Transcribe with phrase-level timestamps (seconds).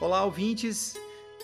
[0.00, 0.94] Olá, ouvintes!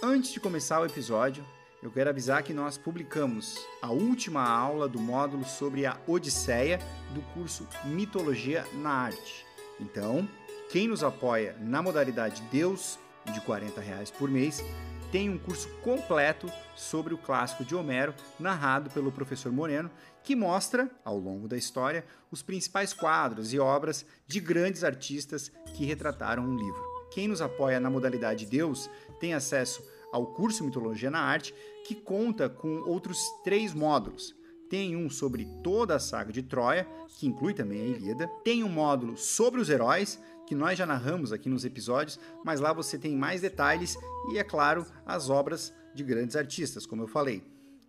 [0.01, 1.44] Antes de começar o episódio,
[1.83, 6.79] eu quero avisar que nós publicamos a última aula do módulo sobre a Odisseia
[7.12, 9.45] do curso Mitologia na Arte.
[9.80, 10.29] Então,
[10.71, 12.97] quem nos apoia na modalidade Deus,
[13.33, 14.63] de 40 reais por mês,
[15.11, 19.91] tem um curso completo sobre o clássico de Homero, narrado pelo professor Moreno,
[20.23, 25.84] que mostra, ao longo da história, os principais quadros e obras de grandes artistas que
[25.84, 26.93] retrataram um livro.
[27.14, 31.54] Quem nos apoia na modalidade Deus tem acesso ao curso Mitologia na Arte,
[31.86, 34.34] que conta com outros três módulos.
[34.69, 38.27] Tem um sobre toda a saga de Troia, que inclui também a Ilíada.
[38.42, 42.73] Tem um módulo sobre os heróis, que nós já narramos aqui nos episódios, mas lá
[42.73, 43.97] você tem mais detalhes
[44.33, 47.45] e, é claro, as obras de grandes artistas, como eu falei.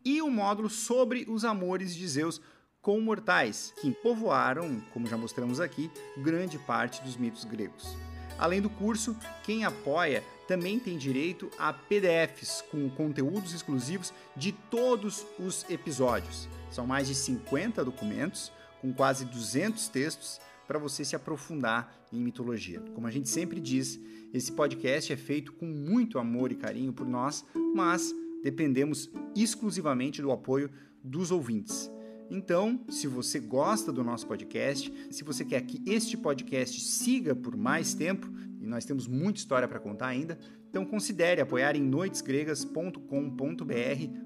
[0.05, 2.39] E um módulo sobre os amores de Zeus
[2.79, 7.97] com mortais, que povoaram, como já mostramos aqui, grande parte dos mitos gregos.
[8.37, 15.25] Além do curso, quem apoia também tem direito a PDFs com conteúdos exclusivos de todos
[15.39, 16.47] os episódios.
[16.69, 22.81] São mais de 50 documentos com quase 200 textos para você se aprofundar em mitologia.
[22.93, 23.99] Como a gente sempre diz,
[24.33, 30.31] esse podcast é feito com muito amor e carinho por nós, mas dependemos exclusivamente do
[30.31, 30.69] apoio
[31.03, 31.89] dos ouvintes.
[32.29, 37.55] Então, se você gosta do nosso podcast, se você quer que este podcast siga por
[37.55, 38.27] mais tempo,
[38.59, 42.99] e nós temos muita história para contar ainda, então considere apoiar em noitesgregas.com.br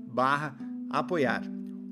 [0.07, 0.57] barra
[0.89, 1.43] apoiar.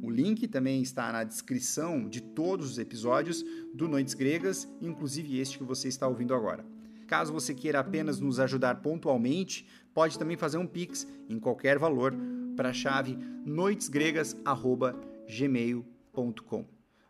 [0.02, 5.58] O link também está na descrição de todos os episódios do Noites Gregas, inclusive este
[5.58, 6.66] que você está ouvindo agora.
[7.05, 12.16] Caso você queira apenas nos ajudar pontualmente, pode também fazer um Pix em qualquer valor
[12.55, 15.96] para a chave noitesgregas.gmail.com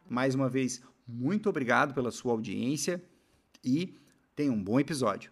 [0.10, 3.02] mais uma vez, muito obrigado pela sua audiência
[3.64, 3.98] e
[4.36, 5.32] tenha um bom episódio.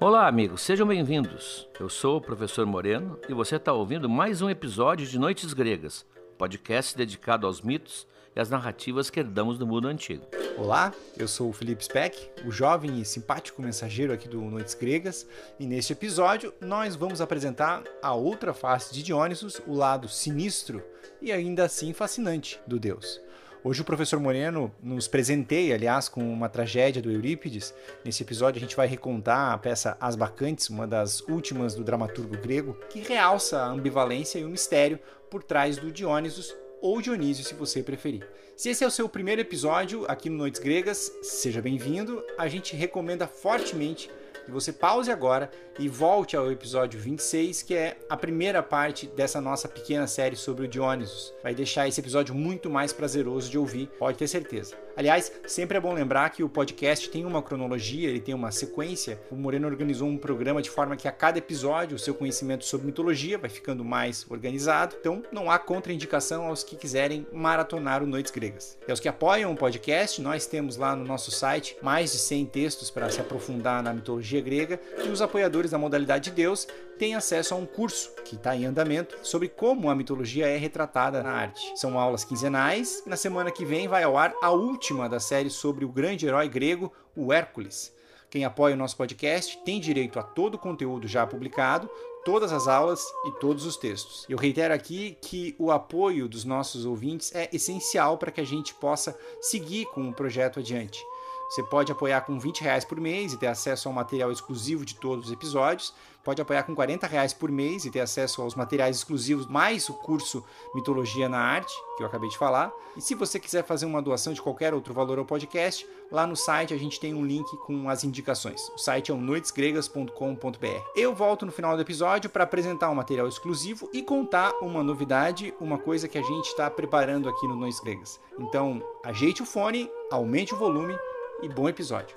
[0.00, 1.68] Olá, amigos, sejam bem-vindos.
[1.80, 6.06] Eu sou o professor Moreno e você está ouvindo mais um episódio de Noites Gregas,
[6.38, 10.24] podcast dedicado aos mitos e às narrativas que herdamos do mundo antigo.
[10.58, 15.24] Olá, eu sou o Felipe Speck, o jovem e simpático mensageiro aqui do Noites Gregas,
[15.56, 20.82] e neste episódio nós vamos apresentar a outra face de Dionysus, o lado sinistro
[21.22, 23.20] e ainda assim fascinante do deus.
[23.62, 27.72] Hoje o professor Moreno nos presenteia, aliás, com uma tragédia do Eurípides.
[28.04, 32.36] Nesse episódio a gente vai recontar a peça As Bacantes, uma das últimas do dramaturgo
[32.36, 34.98] grego, que realça a ambivalência e o mistério
[35.30, 38.26] por trás do Dionysus ou Dionísio, se você preferir.
[38.56, 42.24] Se esse é o seu primeiro episódio aqui no Noites Gregas, seja bem-vindo.
[42.36, 44.10] A gente recomenda fortemente
[44.44, 49.40] que você pause agora e volte ao episódio 26, que é a primeira parte dessa
[49.40, 51.34] nossa pequena série sobre o Dionysus.
[51.42, 54.74] Vai deixar esse episódio muito mais prazeroso de ouvir, pode ter certeza.
[54.98, 59.16] Aliás, sempre é bom lembrar que o podcast tem uma cronologia, ele tem uma sequência.
[59.30, 62.88] O Moreno organizou um programa de forma que a cada episódio o seu conhecimento sobre
[62.88, 64.96] mitologia vai ficando mais organizado.
[64.98, 68.76] Então, não há contraindicação aos que quiserem maratonar o Noites Gregas.
[68.88, 72.46] E aos que apoiam o podcast, nós temos lá no nosso site mais de 100
[72.46, 76.66] textos para se aprofundar na mitologia grega e os apoiadores da modalidade de Deus
[76.98, 81.22] têm acesso a um curso que está em andamento sobre como a mitologia é retratada
[81.22, 81.72] na arte.
[81.76, 85.84] São aulas quinzenais na semana que vem vai ao ar a última da série sobre
[85.84, 87.96] o grande herói grego, o Hércules.
[88.28, 91.88] Quem apoia o nosso podcast tem direito a todo o conteúdo já publicado,
[92.24, 94.26] todas as aulas e todos os textos.
[94.28, 98.74] Eu reitero aqui que o apoio dos nossos ouvintes é essencial para que a gente
[98.74, 101.02] possa seguir com o projeto adiante.
[101.48, 104.94] Você pode apoiar com 20 reais por mês e ter acesso ao material exclusivo de
[104.94, 105.94] todos os episódios.
[106.28, 109.94] Pode apoiar com 40 reais por mês e ter acesso aos materiais exclusivos, mais o
[109.94, 110.44] curso
[110.74, 112.70] Mitologia na Arte, que eu acabei de falar.
[112.94, 116.36] E se você quiser fazer uma doação de qualquer outro valor ao podcast, lá no
[116.36, 118.60] site a gente tem um link com as indicações.
[118.74, 120.82] O site é o noitesgregas.com.br.
[120.94, 125.54] Eu volto no final do episódio para apresentar um material exclusivo e contar uma novidade,
[125.58, 128.20] uma coisa que a gente está preparando aqui no Noites Gregas.
[128.38, 130.94] Então, ajeite o fone, aumente o volume
[131.40, 132.14] e bom episódio.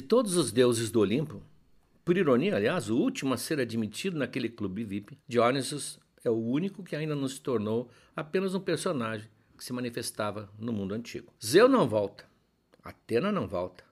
[0.00, 1.42] De todos os deuses do Olimpo,
[2.06, 6.82] por ironia, aliás, o último a ser admitido naquele clube VIP, Dionysus é o único
[6.82, 11.30] que ainda não se tornou apenas um personagem que se manifestava no mundo antigo.
[11.44, 12.24] Zeus não volta,
[12.82, 13.84] Atena não volta,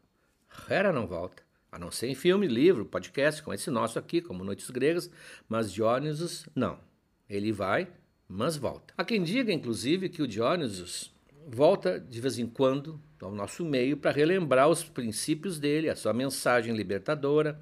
[0.70, 4.42] Hera não volta, a não ser em filme, livro, podcast, como esse nosso aqui, como
[4.42, 5.10] Noites Gregas,
[5.46, 6.80] mas Dionysus não.
[7.28, 7.86] Ele vai,
[8.26, 8.94] mas volta.
[8.96, 11.14] Há quem diga, inclusive, que o Dionysus
[11.46, 16.12] volta de vez em quando ao nosso meio para relembrar os princípios dele, a sua
[16.12, 17.60] mensagem libertadora,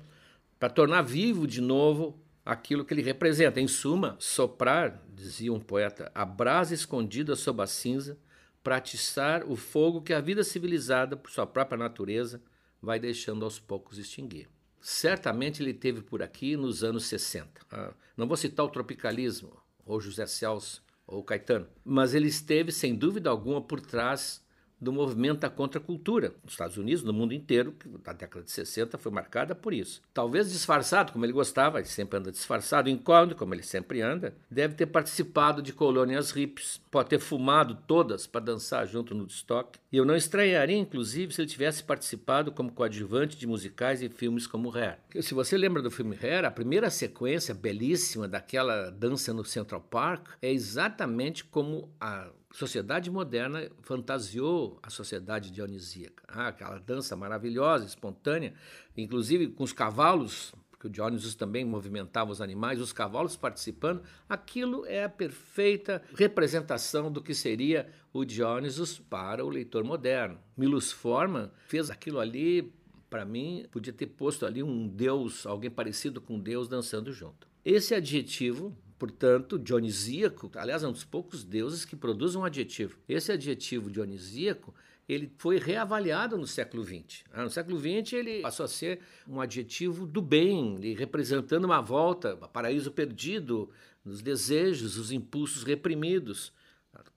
[0.59, 3.61] para tornar vivo de novo aquilo que ele representa.
[3.61, 8.19] Em suma, soprar, dizia um poeta, a brasa escondida sob a cinza,
[8.63, 12.43] para atiçar o fogo que a vida civilizada, por sua própria natureza,
[12.83, 14.49] vai deixando aos poucos extinguir.
[14.81, 17.49] Certamente ele teve por aqui nos anos 60.
[17.71, 22.95] Ah, não vou citar o tropicalismo, ou José Celso, ou Caetano, mas ele esteve, sem
[22.95, 24.45] dúvida alguma, por trás
[24.81, 28.99] do movimento da contracultura nos Estados Unidos, no mundo inteiro, que a década de 60
[28.99, 30.03] foi marcada por isso.
[30.13, 34.75] Talvez disfarçado, como ele gostava, ele sempre anda disfarçado, incógnito, como ele sempre anda, deve
[34.75, 39.79] ter participado de colônias hippies, pode ter fumado todas para dançar junto no estoque.
[39.91, 44.47] E eu não estranharia, inclusive, se ele tivesse participado como coadjuvante de musicais e filmes
[44.47, 44.99] como Hair.
[45.21, 50.29] Se você lembra do filme Hair, a primeira sequência belíssima daquela dança no Central Park
[50.43, 56.25] é exatamente como a sociedade moderna fantasiou a sociedade dionisíaca.
[56.27, 58.55] Ah, aquela dança maravilhosa, espontânea,
[58.97, 64.03] inclusive com os cavalos, porque o Dionysus também movimentava os animais, os cavalos participando.
[64.27, 70.39] Aquilo é a perfeita representação do que seria o Dionysus para o leitor moderno.
[70.57, 72.73] Milos Forman fez aquilo ali,
[73.11, 77.47] para mim, podia ter posto ali um deus, alguém parecido com Deus dançando junto.
[77.63, 82.99] Esse adjetivo portanto, dionisíaco, aliás, é um dos poucos deuses que produz um adjetivo.
[83.09, 84.75] Esse adjetivo dionisíaco,
[85.09, 87.25] ele foi reavaliado no século XX.
[87.33, 92.37] Ah, no século XX ele passou a ser um adjetivo do bem, representando uma volta,
[92.37, 93.71] paraíso perdido,
[94.05, 96.53] os desejos, os impulsos reprimidos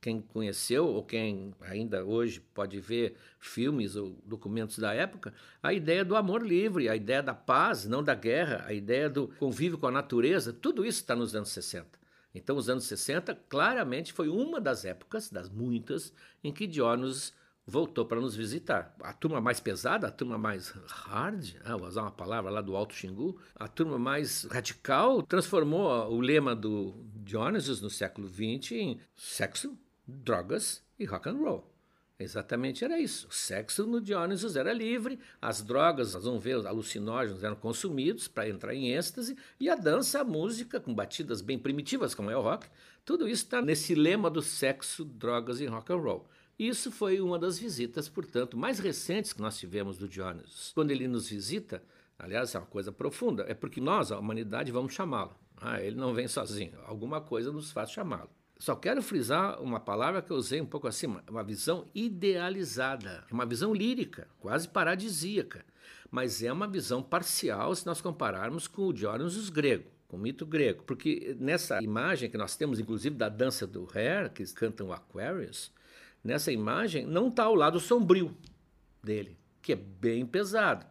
[0.02, 6.04] quem conheceu ou quem ainda hoje pode ver filmes ou documentos da época, a ideia
[6.04, 9.88] do amor livre, a ideia da paz, não da guerra, a ideia do convívio com
[9.88, 12.00] a natureza, tudo isso está nos anos 60.
[12.34, 17.34] Então, os anos 60 claramente foi uma das épocas, das muitas, em que Dionysus
[17.70, 18.96] voltou para nos visitar.
[19.02, 22.76] A turma mais pesada, a turma mais hard, ah, vou usar uma palavra lá do
[22.76, 26.92] Alto Xingu, a turma mais radical transformou o lema do
[27.30, 29.78] Dionysus no século XX em sexo,
[30.08, 31.72] drogas e rock and roll.
[32.20, 33.28] Exatamente era isso.
[33.28, 38.28] O sexo no Dionysus era livre, as drogas, nós vamos ver, os alucinógenos eram consumidos
[38.28, 42.36] para entrar em êxtase, e a dança, a música, com batidas bem primitivas, como é
[42.36, 42.68] o rock,
[43.06, 46.28] tudo isso está nesse lema do sexo, drogas e rock and roll.
[46.58, 50.72] Isso foi uma das visitas, portanto, mais recentes que nós tivemos do Dionysus.
[50.74, 51.82] Quando ele nos visita,
[52.18, 55.38] aliás, é uma coisa profunda, é porque nós, a humanidade, vamos chamá-lo.
[55.62, 58.30] Ah, ele não vem sozinho, alguma coisa nos faz chamá-lo.
[58.58, 63.46] Só quero frisar uma palavra que eu usei um pouco acima, uma visão idealizada, uma
[63.46, 65.66] visão lírica, quase paradisíaca,
[66.12, 70.46] mas é uma visão parcial se nós compararmos com o Dionysus grego com o mito
[70.46, 70.84] grego.
[70.84, 75.72] Porque nessa imagem que nós temos, inclusive, da dança do Hair, que cantam Aquarius,
[76.22, 78.36] nessa imagem não está o lado sombrio
[79.02, 80.86] dele, que é bem pesado.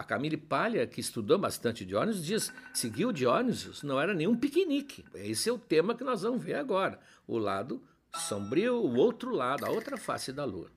[0.00, 5.04] A Camille Palha, que estudou bastante Dionysus, diz: seguiu Dionysus não era nenhum piquenique.
[5.12, 6.98] Esse é o tema que nós vamos ver agora.
[7.28, 7.82] O lado
[8.16, 10.70] sombrio, o outro lado, a outra face da lua.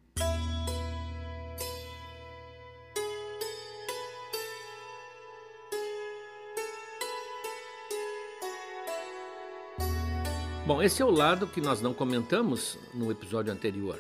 [10.68, 13.98] Bom, esse é o lado que nós não comentamos no episódio anterior.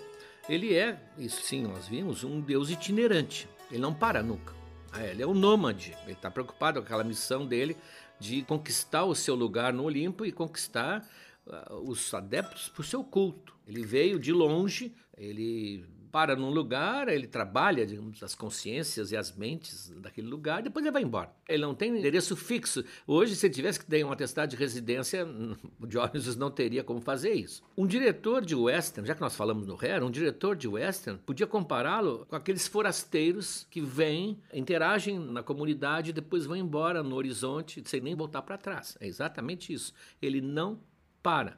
[0.49, 3.47] Ele é, isso sim, nós vimos, um deus itinerante.
[3.71, 4.62] Ele não para nunca.
[4.99, 7.75] É, ele é um nômade, ele está preocupado com aquela missão dele
[8.19, 11.07] de conquistar o seu lugar no Olimpo e conquistar
[11.47, 13.55] uh, os adeptos para o seu culto.
[13.67, 19.35] Ele veio de longe, ele para num lugar, ele trabalha, digamos, as consciências e as
[19.35, 21.31] mentes daquele lugar, depois ele vai embora.
[21.49, 22.85] Ele não tem endereço fixo.
[23.07, 25.25] Hoje, se ele tivesse que ter um atestado de residência,
[25.81, 27.63] o Dionysus não teria como fazer isso.
[27.75, 31.47] Um diretor de western, já que nós falamos no Hair, um diretor de western podia
[31.47, 37.81] compará-lo com aqueles forasteiros que vêm, interagem na comunidade e depois vão embora no horizonte
[37.87, 38.95] sem nem voltar para trás.
[38.99, 39.91] É exatamente isso.
[40.21, 40.79] Ele não
[41.23, 41.57] para.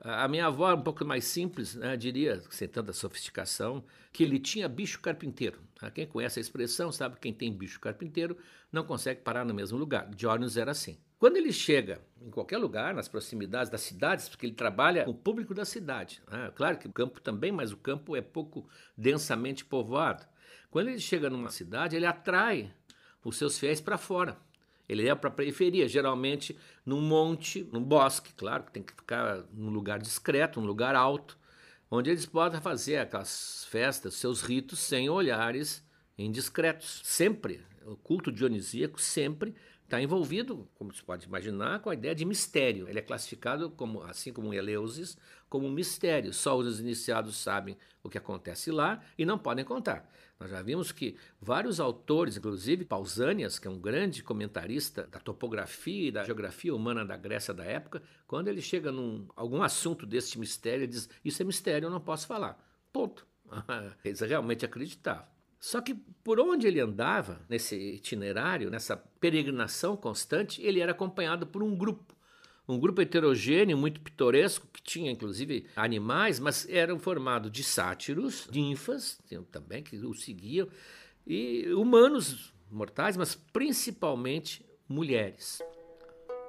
[0.00, 4.68] A minha avó, um pouco mais simples, né, diria, sem tanta sofisticação, que ele tinha
[4.68, 5.60] bicho carpinteiro.
[5.76, 5.90] Tá?
[5.90, 8.36] Quem conhece a expressão sabe que quem tem bicho carpinteiro
[8.72, 10.08] não consegue parar no mesmo lugar.
[10.10, 10.98] Diógenes era assim.
[11.18, 15.14] Quando ele chega em qualquer lugar, nas proximidades das cidades, porque ele trabalha com o
[15.14, 16.20] público da cidade.
[16.30, 16.52] Né?
[16.54, 20.24] Claro que o campo também, mas o campo é pouco densamente povoado.
[20.70, 22.74] Quando ele chega numa cidade, ele atrai
[23.24, 24.36] os seus fiéis para fora.
[24.88, 29.44] Ele é para a periferia, geralmente num monte, num bosque, claro, que tem que ficar
[29.52, 31.38] num lugar discreto, num lugar alto,
[31.90, 35.84] onde eles podem fazer aquelas festas, seus ritos sem olhares
[36.18, 37.00] indiscretos.
[37.04, 39.54] Sempre, o culto dionisíaco sempre
[39.94, 42.88] está envolvido, como se pode imaginar, com a ideia de mistério.
[42.88, 45.16] Ele é classificado como, assim como Eleusis,
[45.48, 46.32] como um mistério.
[46.32, 50.10] Só os iniciados sabem o que acontece lá e não podem contar.
[50.38, 56.08] Nós já vimos que vários autores, inclusive Pausanias, que é um grande comentarista da topografia
[56.08, 60.40] e da geografia humana da Grécia da época, quando ele chega num algum assunto deste
[60.40, 62.58] mistério, ele diz: Isso é mistério, eu não posso falar.
[62.92, 63.24] Ponto.
[64.04, 65.33] Eles realmente acreditavam.
[65.64, 71.62] Só que por onde ele andava, nesse itinerário, nessa peregrinação constante, ele era acompanhado por
[71.62, 72.14] um grupo.
[72.68, 79.18] Um grupo heterogêneo, muito pitoresco, que tinha inclusive animais, mas era formado de sátiros, ninfas,
[79.50, 80.68] também que o seguiam,
[81.26, 85.62] e humanos mortais, mas principalmente mulheres.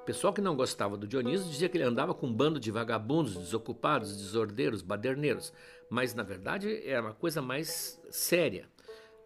[0.02, 2.70] O pessoal que não gostava do Dionísio dizia que ele andava com um bando de
[2.70, 5.54] vagabundos, desocupados, desordeiros, baderneiros,
[5.88, 8.68] mas na verdade era uma coisa mais séria.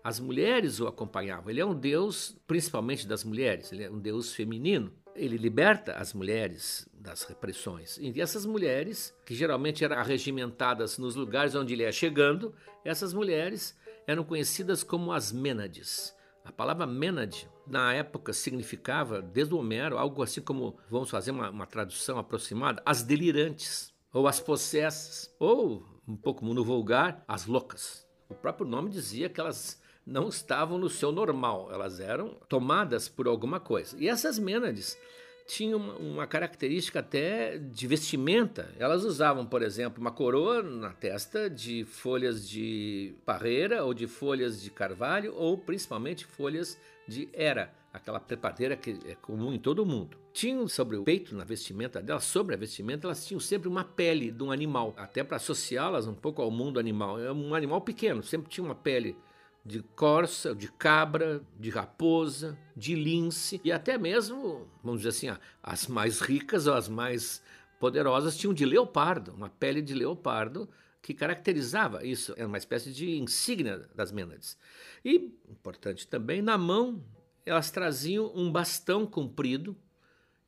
[0.02, 1.50] As mulheres o acompanhavam.
[1.50, 4.92] Ele é um deus, principalmente das mulheres, ele é um deus feminino.
[5.14, 7.99] Ele liberta as mulheres das repressões.
[7.99, 12.54] E essas mulheres, que geralmente eram arregimentadas nos lugares onde ele ia chegando,
[12.85, 13.76] essas mulheres
[14.07, 16.14] eram conhecidas como as Mênades.
[16.45, 21.50] A palavra Mênade, na época, significava, desde o Homero, algo assim como, vamos fazer uma,
[21.50, 28.09] uma tradução aproximada, as delirantes, ou as possessas, ou, um pouco no vulgar, as loucas.
[28.28, 33.26] O próprio nome dizia que elas não estavam no seu normal, elas eram tomadas por
[33.26, 33.97] alguma coisa.
[33.99, 34.99] E essas mênades
[35.47, 38.73] tinham uma, característica até de vestimenta.
[38.78, 44.62] Elas usavam, por exemplo, uma coroa na testa de folhas de parreira ou de folhas
[44.62, 49.87] de carvalho ou principalmente folhas de era, aquela trepadeira que é comum em todo o
[49.87, 50.16] mundo.
[50.33, 54.30] Tinham sobre o peito, na vestimenta delas, sobre a vestimenta, elas tinham sempre uma pele
[54.30, 57.19] de um animal, até para associá-las um pouco ao mundo animal.
[57.19, 59.16] É um animal pequeno, sempre tinha uma pele
[59.64, 65.87] de corça, de cabra, de raposa, de lince e até mesmo, vamos dizer assim, as
[65.87, 67.43] mais ricas ou as mais
[67.79, 70.69] poderosas tinham de leopardo, uma pele de leopardo
[71.02, 74.57] que caracterizava isso, era uma espécie de insígnia das Mênades.
[75.05, 77.02] E, importante também, na mão
[77.45, 79.76] elas traziam um bastão comprido,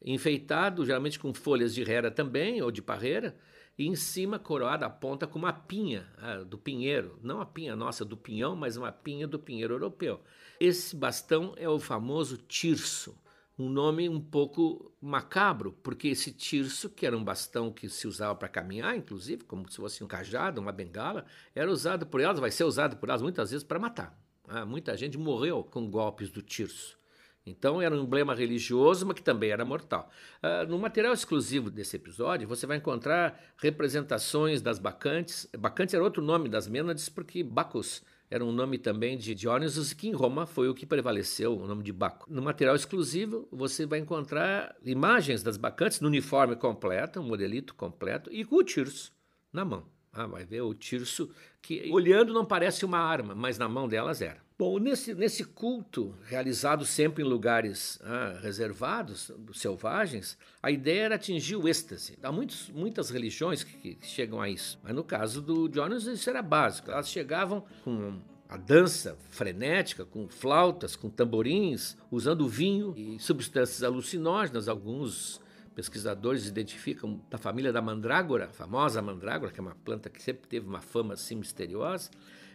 [0.04, 3.36] enfeitado geralmente com folhas de rera também, ou de parreira,
[3.82, 6.06] e em cima coroada a ponta com uma pinha
[6.46, 10.20] do pinheiro, não a pinha nossa do pinhão, mas uma pinha do pinheiro europeu.
[10.60, 13.18] Esse bastão é o famoso tirso,
[13.58, 18.36] um nome um pouco macabro, porque esse tirso, que era um bastão que se usava
[18.36, 22.52] para caminhar, inclusive, como se fosse um cajado, uma bengala, era usado por elas, vai
[22.52, 24.16] ser usado por elas muitas vezes para matar.
[24.46, 26.96] Ah, muita gente morreu com golpes do tirso.
[27.44, 30.08] Então era um emblema religioso, mas que também era mortal.
[30.42, 35.48] Uh, no material exclusivo desse episódio, você vai encontrar representações das bacantes.
[35.58, 40.08] Bacantes era outro nome das Mênades, porque Bacchus era um nome também de Dionysus, que
[40.08, 42.32] em Roma foi o que prevaleceu, o nome de Baco.
[42.32, 48.32] No material exclusivo, você vai encontrar imagens das bacantes no uniforme completo, um modelito completo,
[48.32, 49.12] e com o tirso
[49.52, 49.84] na mão.
[50.10, 51.30] Ah, vai ver o tirso,
[51.60, 54.40] que olhando não parece uma arma, mas na mão delas era.
[54.62, 61.56] Bom, nesse, nesse culto, realizado sempre em lugares ah, reservados, selvagens, a ideia era atingir
[61.56, 62.16] o êxtase.
[62.22, 66.30] Há muitos, muitas religiões que, que chegam a isso, mas no caso do Jonas isso
[66.30, 66.92] era básico.
[66.92, 74.68] Elas chegavam com a dança frenética, com flautas, com tamborins, usando vinho e substâncias alucinógenas.
[74.68, 75.40] Alguns
[75.74, 80.46] pesquisadores identificam da família da mandrágora, a famosa mandrágora, que é uma planta que sempre
[80.46, 82.10] teve uma fama assim misteriosa.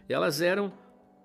[0.07, 0.71] Elas eram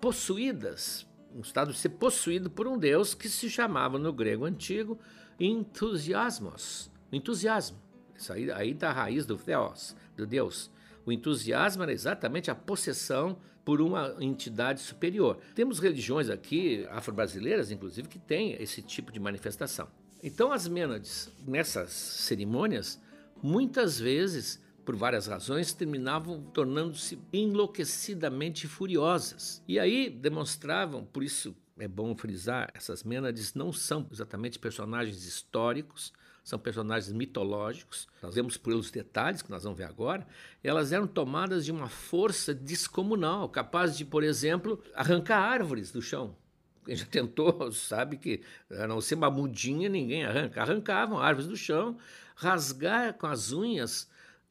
[0.02, 4.99] possuídas, um estado de ser possuído por um deus que se chamava no grego antigo
[5.38, 7.78] entusiasmos, entusiasmo.
[8.16, 10.73] Isso aí, aí está a raiz do theos, do deus.
[11.06, 15.38] O entusiasmo era exatamente a possessão por uma entidade superior.
[15.54, 19.87] Temos religiões aqui, afro-brasileiras inclusive, que têm esse tipo de manifestação.
[20.21, 23.00] Então as Mênades, nessas cerimônias,
[23.40, 29.62] muitas vezes por várias razões, terminavam tornando-se enlouquecidamente furiosas.
[29.67, 36.12] E aí demonstravam, por isso é bom frisar, essas Mênades não são exatamente personagens históricos,
[36.45, 38.09] são personagens mitológicos.
[38.21, 40.27] Nós vemos pelos detalhes que nós vamos ver agora.
[40.62, 46.37] Elas eram tomadas de uma força descomunal, capaz de, por exemplo, arrancar árvores do chão.
[46.85, 50.62] Quem já tentou sabe que, a não ser uma mudinha, ninguém arranca.
[50.62, 51.97] Arrancavam árvores do chão,
[52.35, 54.11] rasgar com as unhas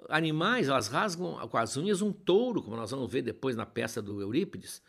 [0.10, 4.02] animais, elas rasgam com as unhas um touro, como nós vamos ver depois na peça
[4.02, 4.82] do Eurípides.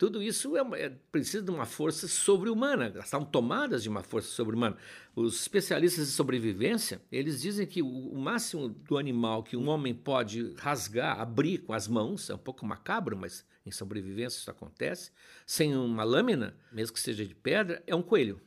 [0.00, 4.28] Tudo isso é, é, precisa de uma força sobre-humana, elas estão tomadas de uma força
[4.28, 4.78] sobre-humana.
[5.14, 9.94] Os especialistas em sobrevivência, eles dizem que o, o, máximo do animal que um homem
[9.94, 15.10] pode rasgar, abrir com as mãos, é um pouco macabro, mas em sobrevivência isso acontece,
[15.44, 18.40] sem uma lâmina, mesmo que seja de pedra, é um coelho.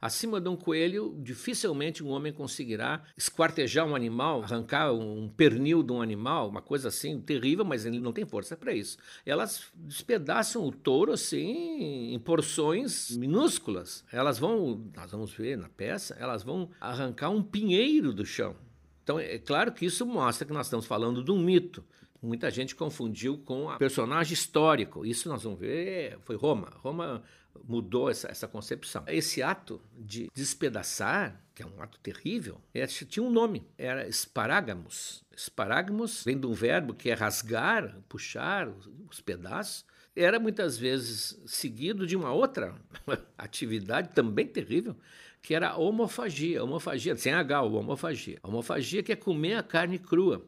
[0.00, 5.92] Acima de um coelho, dificilmente um homem conseguirá esquartejar um animal, arrancar um pernil de
[5.92, 8.96] um animal, uma coisa assim terrível, mas ele não tem força para isso.
[9.26, 14.04] Elas despedaçam o touro assim em porções minúsculas.
[14.12, 18.54] Elas vão, nós vamos ver na peça, elas vão arrancar um pinheiro do chão.
[19.02, 21.84] Então é claro que isso mostra que nós estamos falando de um mito.
[22.20, 25.06] Muita gente confundiu com a personagem histórico.
[25.06, 26.72] Isso nós vamos ver, foi Roma.
[26.82, 27.22] Roma
[27.68, 29.04] mudou essa, essa concepção.
[29.06, 35.22] Esse ato de despedaçar, que é um ato terrível, é, tinha um nome, era esparágamos.
[35.36, 38.68] Esparágamos vem de um verbo que é rasgar, puxar
[39.10, 39.84] os pedaços.
[40.16, 42.74] Era muitas vezes seguido de uma outra
[43.36, 44.96] atividade também terrível,
[45.40, 46.64] que era a homofagia.
[46.64, 48.38] Homofagia, sem H, homofagia.
[48.42, 50.44] Homofagia que é comer a carne crua.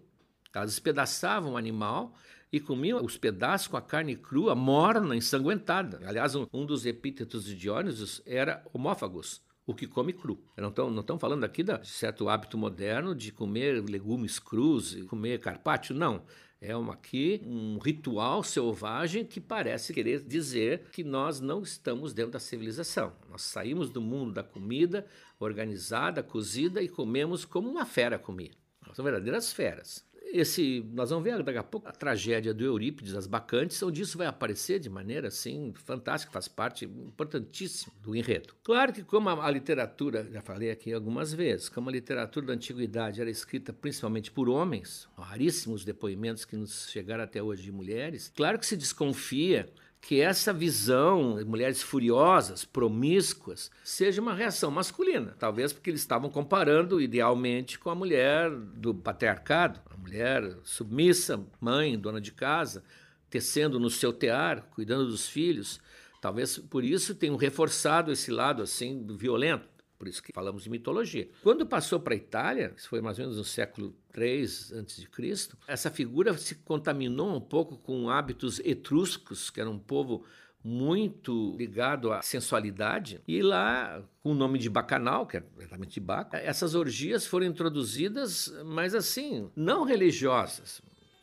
[0.52, 2.14] Elas despedaçavam o animal
[2.52, 6.00] e comiam os pedaços com a carne crua, morna, ensanguentada.
[6.04, 10.42] Aliás, um, um dos epítetos de Diónisos era homófagos, o que come cru.
[10.56, 16.24] Não não falando aqui de certo hábito moderno de comer legumes crus, comer carpaccio, não.
[16.62, 22.32] É uma, aqui um ritual selvagem que parece querer dizer que nós não estamos dentro
[22.32, 23.14] da civilização.
[23.30, 25.06] Nós saímos do mundo da comida
[25.38, 28.50] organizada, cozida e comemos como uma fera comia.
[28.92, 33.26] São verdadeiras feras esse, nós vamos ver daqui a pouco a tragédia do Eurípides, as
[33.26, 38.54] Bacantes, onde isso vai aparecer de maneira assim fantástica, faz parte importantíssima do enredo.
[38.62, 42.52] Claro que como a, a, literatura, já falei aqui algumas vezes, como a literatura da
[42.52, 48.32] antiguidade era escrita principalmente por homens, raríssimos depoimentos que nos chegaram até hoje de mulheres,
[48.34, 49.68] claro que se desconfia
[50.00, 55.36] que essa visão de mulheres furiosas, promíscuas, seja uma reação masculina.
[55.38, 61.98] Talvez porque eles estavam comparando idealmente com a mulher do patriarcado, a mulher submissa, mãe,
[61.98, 62.82] dona de casa,
[63.28, 65.80] tecendo no seu tear, cuidando dos filhos.
[66.20, 69.68] Talvez por isso tenham reforçado esse lado assim violento.
[70.00, 71.28] Por isso que falamos de mitologia.
[71.42, 75.90] Quando passou para a Itália, isso foi mais ou menos no século III a.C., essa
[75.90, 80.24] figura se contaminou um pouco com hábitos etruscos, que era um povo
[80.64, 86.00] muito ligado à sensualidade, e lá, com o nome de bacanal, que é exatamente de
[86.00, 90.80] baco, essas orgias foram introduzidas, mas assim, não religiosas,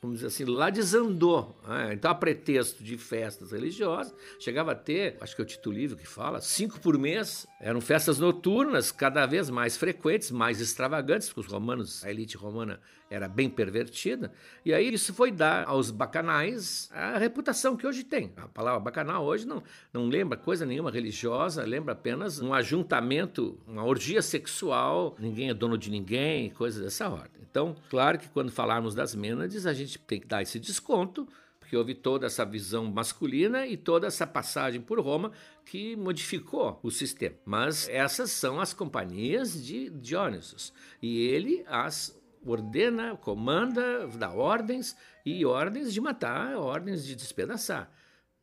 [0.08, 1.56] vamos dizer assim, lá desandou.
[1.67, 1.93] Né?
[1.93, 5.98] Então, a pretexto de festas religiosas, chegava a ter, acho que é o Tito Livre
[5.98, 7.46] que fala, cinco por mês.
[7.60, 12.80] Eram festas noturnas, cada vez mais frequentes, mais extravagantes, porque os romanos, a elite romana
[13.10, 14.32] era bem pervertida.
[14.65, 18.34] E aí isso foi dar aos bacanais a reputação que hoje tem.
[18.36, 23.84] A palavra bacanal hoje não, não lembra coisa nenhuma religiosa, lembra apenas um ajuntamento, uma
[23.84, 27.38] orgia sexual, ninguém é dono de ninguém, coisas dessa ordem.
[27.50, 31.28] Então, claro que quando falarmos das Mênades, a gente tem que dar esse desconto,
[31.60, 35.32] porque houve toda essa visão masculina e toda essa passagem por Roma
[35.66, 37.36] que modificou o sistema.
[37.46, 40.72] Mas essas são as companhias de Dionysos.
[41.02, 47.92] E ele as ordena, comanda, dá ordens e ordens de matar, ordens de despedaçar.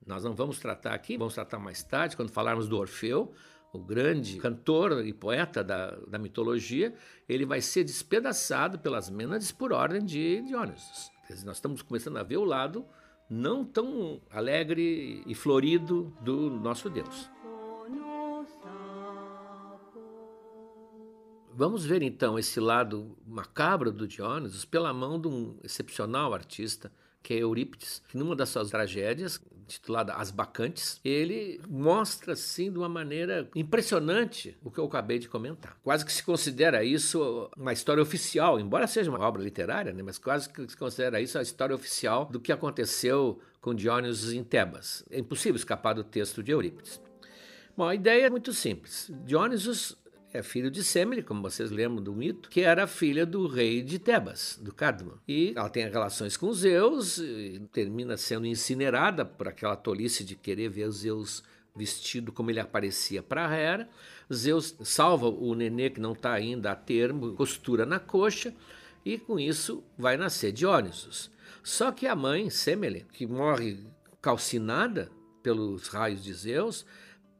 [0.07, 3.33] Nós não vamos tratar aqui, vamos tratar mais tarde, quando falarmos do Orfeu,
[3.73, 6.95] o grande cantor e poeta da, da mitologia,
[7.29, 11.14] ele vai ser despedaçado pelas Mênades por ordem de Dionysos.
[11.27, 12.85] Quer dizer, nós estamos começando a ver o lado
[13.29, 17.31] não tão alegre e florido do nosso Deus.
[21.57, 26.91] Vamos ver então esse lado macabro do Diónisos pela mão de um excepcional artista
[27.25, 32.77] que é Eurípides, que numa das suas tragédias, titulada As Bacantes, ele mostra assim de
[32.77, 35.75] uma maneira impressionante o que eu acabei de comentar.
[35.83, 40.19] Quase que se considera isso uma história oficial, embora seja uma obra literária, né, mas
[40.19, 45.03] quase que se considera isso a história oficial do que aconteceu com Diónisos em Tebas.
[45.11, 47.01] É impossível escapar do texto de Eurípides.
[47.75, 49.11] Bom, a ideia é muito simples.
[49.25, 49.97] Diónisos
[50.35, 54.01] é filho de Semele, como vocês lembram do mito, que era filha do rei de
[54.01, 55.21] Tebas, do Cadmo.
[55.29, 60.69] E ela tem relações com Zeus, e termina sendo incinerada por aquela tolice de querer
[60.69, 61.45] ver Zeus
[61.75, 63.89] vestido como ele aparecia para Hera.
[64.33, 68.53] Zeus salva o nenê que não está ainda a termo, costura na coxa,
[69.05, 71.31] e com isso vai nascer Dionysus.
[71.63, 73.79] Só que a mãe, Semele, que morre
[74.21, 75.13] calcinada
[75.45, 76.85] pelos raios de Zeus,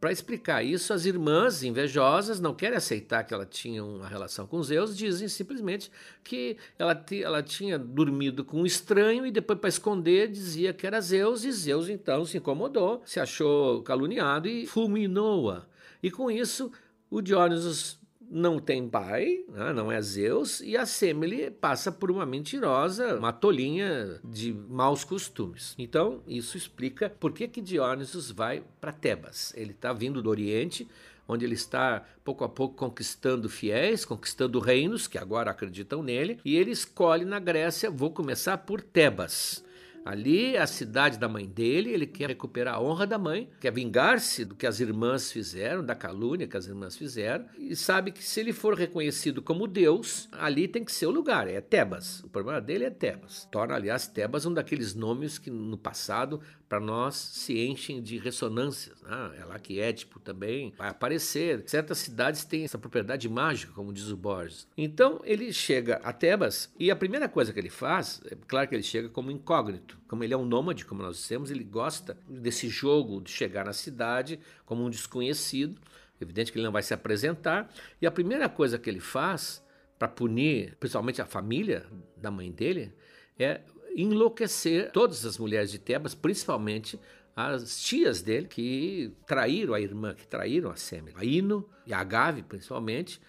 [0.05, 4.63] para explicar isso, as irmãs invejosas não querem aceitar que ela tinha uma relação com
[4.63, 5.91] Zeus, dizem simplesmente
[6.23, 11.01] que ela, ela tinha dormido com um estranho e depois, para esconder, dizia que era
[11.01, 15.65] Zeus, e Zeus então se incomodou, se achou caluniado e fulminou-a.
[16.03, 16.71] E com isso,
[17.11, 17.99] o Dionysus
[18.35, 23.33] não tem pai, né, não é Zeus, e a Semele passa por uma mentirosa, uma
[23.33, 25.73] tolinha de maus costumes.
[25.79, 29.55] Então, isso explica por que, que Dionysus vai para Tebas.
[29.57, 30.89] Ele está vindo do Oriente,
[31.29, 36.57] onde ele está pouco a pouco conquistando fiéis, conquistando reinos que agora acreditam nele, e
[36.57, 39.65] ele escolhe na Grécia, vou começar por Tebas.
[40.05, 43.73] Ali é a cidade da mãe dele, ele quer recuperar a honra da mãe, quer
[43.73, 48.23] vingar-se do que as irmãs fizeram, da calúnia que as irmãs fizeram, e sabe que
[48.23, 52.21] se ele for reconhecido como Deus, ali tem que ser o lugar, é Tebas.
[52.21, 53.49] O problema dele é Tebas.
[53.51, 56.41] Torna, aliás, Tebas um daqueles nomes que no passado
[56.75, 59.01] para nós se enchem de ressonâncias.
[59.03, 59.37] Né?
[59.39, 61.63] É lá que Édipo também vai aparecer.
[61.67, 64.67] Certas cidades têm essa propriedade mágica, como diz o Borges.
[64.77, 68.75] Então ele chega a Tebas e a primeira coisa que ele faz, é claro que
[68.75, 69.97] ele chega como incógnito.
[70.09, 73.73] Como ele é um nômade, como nós dissemos, ele gosta desse jogo de chegar na
[73.73, 75.81] cidade como um desconhecido.
[76.21, 77.73] Evidente que ele não vai se apresentar.
[78.03, 79.63] E a primeira coisa que ele faz
[79.97, 82.93] para punir, principalmente a família da mãe dele,
[83.39, 83.61] é
[83.95, 86.99] enlouquecer todas as mulheres de Tebas, principalmente
[87.37, 91.99] as tias dele que traíram a irmã, que traíram a Sêmele, a Ino e a
[91.99, 93.21] Agave, principalmente,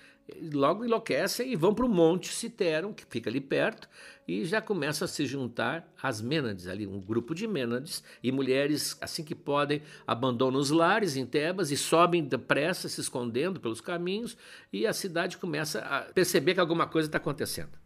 [0.54, 3.88] logo enlouquecem e vão para o Monte Citeron, que fica ali perto,
[4.28, 8.98] e já começa a se juntar as Mênades ali, um grupo de Mênades, e mulheres,
[9.02, 14.36] assim que podem, abandonam os lares em Tebas e sobem depressa, se escondendo pelos caminhos,
[14.74, 17.85] e a cidade começa a perceber que alguma coisa está acontecendo.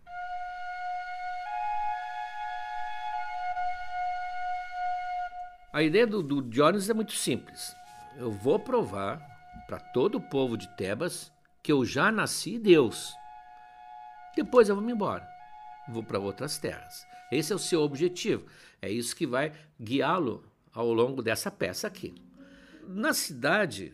[5.72, 6.44] A ideia do, do
[6.90, 7.76] é muito simples.
[8.18, 9.22] Eu vou provar
[9.68, 13.14] para todo o povo de Tebas que eu já nasci Deus.
[14.36, 15.28] Depois eu vou me embora.
[15.88, 17.06] Vou para outras terras.
[17.32, 18.46] Esse é o seu objetivo.
[18.82, 22.16] É isso que vai guiá-lo ao longo dessa peça aqui.
[22.88, 23.94] Na cidade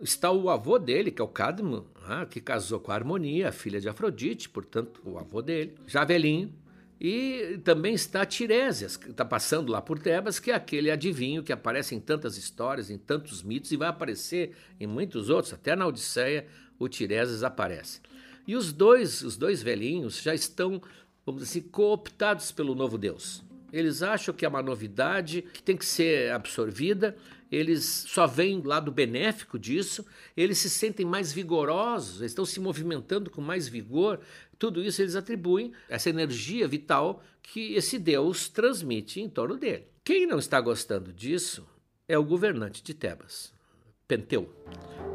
[0.00, 3.80] está o avô dele, que é o Cadmo, né, que casou com a Harmonia, filha
[3.80, 6.52] de Afrodite, portanto, o avô dele, já velhinho,
[7.00, 11.52] e também está Tiresias, que está passando lá por Tebas, que é aquele adivinho que
[11.52, 15.86] aparece em tantas histórias, em tantos mitos, e vai aparecer em muitos outros, até na
[15.86, 16.46] Odisseia
[16.78, 18.00] o Tiresias aparece.
[18.46, 20.80] E os dois, os dois velhinhos já estão,
[21.24, 23.44] vamos dizer assim, cooptados pelo novo Deus.
[23.72, 27.16] Eles acham que é uma novidade que tem que ser absorvida,
[27.50, 30.04] eles só veem o lado benéfico disso,
[30.36, 34.20] eles se sentem mais vigorosos, eles estão se movimentando com mais vigor,
[34.58, 39.86] tudo isso eles atribuem essa energia vital que esse Deus transmite em torno dele.
[40.04, 41.66] Quem não está gostando disso
[42.08, 43.52] é o governante de Tebas,
[44.06, 44.52] Penteu.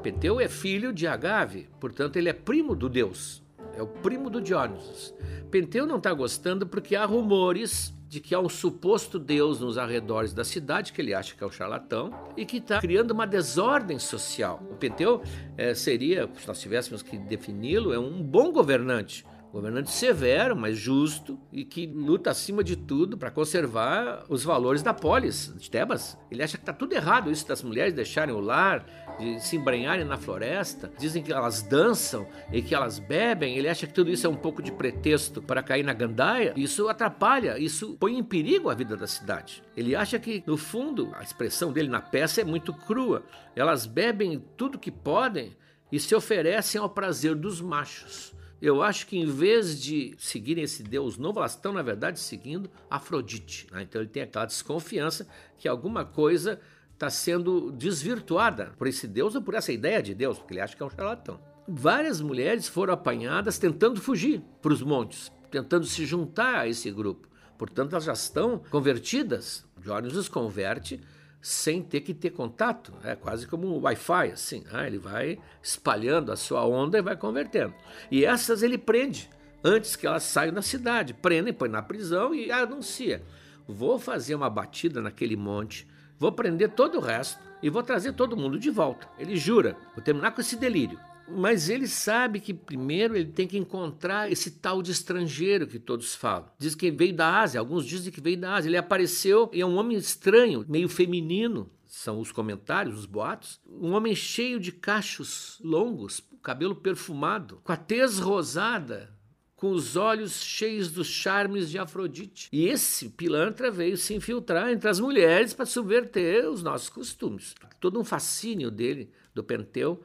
[0.04, 3.42] Penteu é filho de Agave, portanto, ele é primo do Deus,
[3.74, 5.14] é o primo do Dionysus.
[5.50, 10.34] Penteu não está gostando porque há rumores de que há um suposto Deus nos arredores
[10.34, 13.98] da cidade, que ele acha que é o charlatão, e que está criando uma desordem
[13.98, 14.62] social.
[14.70, 15.22] O Penteu
[15.58, 21.38] é, seria, se nós tivéssemos que defini-lo, é um bom governante, governante severo, mas justo
[21.52, 26.18] e que luta acima de tudo para conservar os valores da polis de Tebas.
[26.30, 28.86] Ele acha que está tudo errado isso das mulheres deixarem o lar,
[29.20, 30.92] de se embrenharem na floresta.
[30.98, 33.58] Dizem que elas dançam e que elas bebem.
[33.58, 36.54] Ele acha que tudo isso é um pouco de pretexto para cair na gandaia.
[36.56, 39.62] Isso atrapalha, isso põe em perigo a vida da cidade.
[39.76, 43.24] Ele acha que, no fundo, a expressão dele na peça é muito crua.
[43.56, 45.56] Elas bebem tudo que podem
[45.92, 48.34] e se oferecem ao prazer dos machos.
[48.62, 52.70] Eu acho que em vez de seguirem esse Deus novo, elas estão, na verdade, seguindo
[52.90, 53.68] Afrodite.
[53.72, 53.82] Né?
[53.82, 56.60] Então ele tem aquela desconfiança que alguma coisa
[56.94, 60.76] está sendo desvirtuada por esse Deus ou por essa ideia de Deus, porque ele acha
[60.76, 61.40] que é um charlatão.
[61.68, 67.28] Várias mulheres foram apanhadas tentando fugir para os montes, tentando se juntar a esse grupo.
[67.58, 69.66] Portanto, elas já estão convertidas.
[69.84, 71.00] Jones os converte
[71.42, 72.94] sem ter que ter contato.
[73.04, 74.64] É quase como um Wi-Fi, assim.
[74.72, 74.88] Né?
[74.88, 77.74] Ele vai espalhando a sua onda e vai convertendo.
[78.10, 79.30] E essas ele prende
[79.64, 81.14] antes que elas saiam da cidade.
[81.14, 83.24] Prendem, põe na prisão e anuncia.
[83.68, 85.88] Vou fazer uma batida naquele monte,
[86.20, 89.08] vou prender todo o resto e vou trazer todo mundo de volta.
[89.18, 89.78] Ele jura.
[89.96, 91.00] Vou terminar com esse delírio.
[91.36, 96.16] Mas ele sabe que primeiro ele tem que encontrar esse tal de estrangeiro que todos
[96.16, 96.50] falam.
[96.58, 98.70] Diz que veio da Ásia, alguns dizem que veio da Ásia.
[98.70, 103.60] Ele apareceu e é um homem estranho, meio feminino, são os comentários, os boatos.
[103.68, 109.14] Um homem cheio de cachos longos, cabelo perfumado, com a tez rosada,
[109.56, 112.48] com os olhos cheios dos charmes de Afrodite.
[112.52, 117.54] E esse pilantra veio se infiltrar entre as mulheres para subverter os nossos costumes.
[117.80, 120.02] Todo um fascínio dele, do Penteu,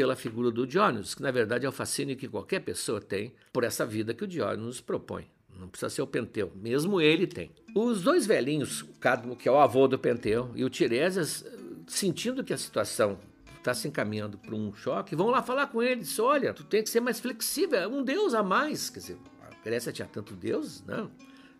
[0.00, 3.64] pela figura do Diógenes, que na verdade é o fascínio que qualquer pessoa tem por
[3.64, 5.26] essa vida que o Diógenes propõe.
[5.58, 7.50] Não precisa ser o Penteu, mesmo ele tem.
[7.76, 11.44] Os dois velhinhos, o Cadmo, que é o avô do Penteu, e o Tiresias,
[11.86, 13.18] sentindo que a situação
[13.58, 16.82] está se encaminhando para um choque, vão lá falar com ele, diz, olha, tu tem
[16.82, 18.88] que ser mais flexível, é um deus a mais.
[18.88, 20.82] Quer dizer, a Grécia tinha tanto deus?
[20.86, 21.10] Não,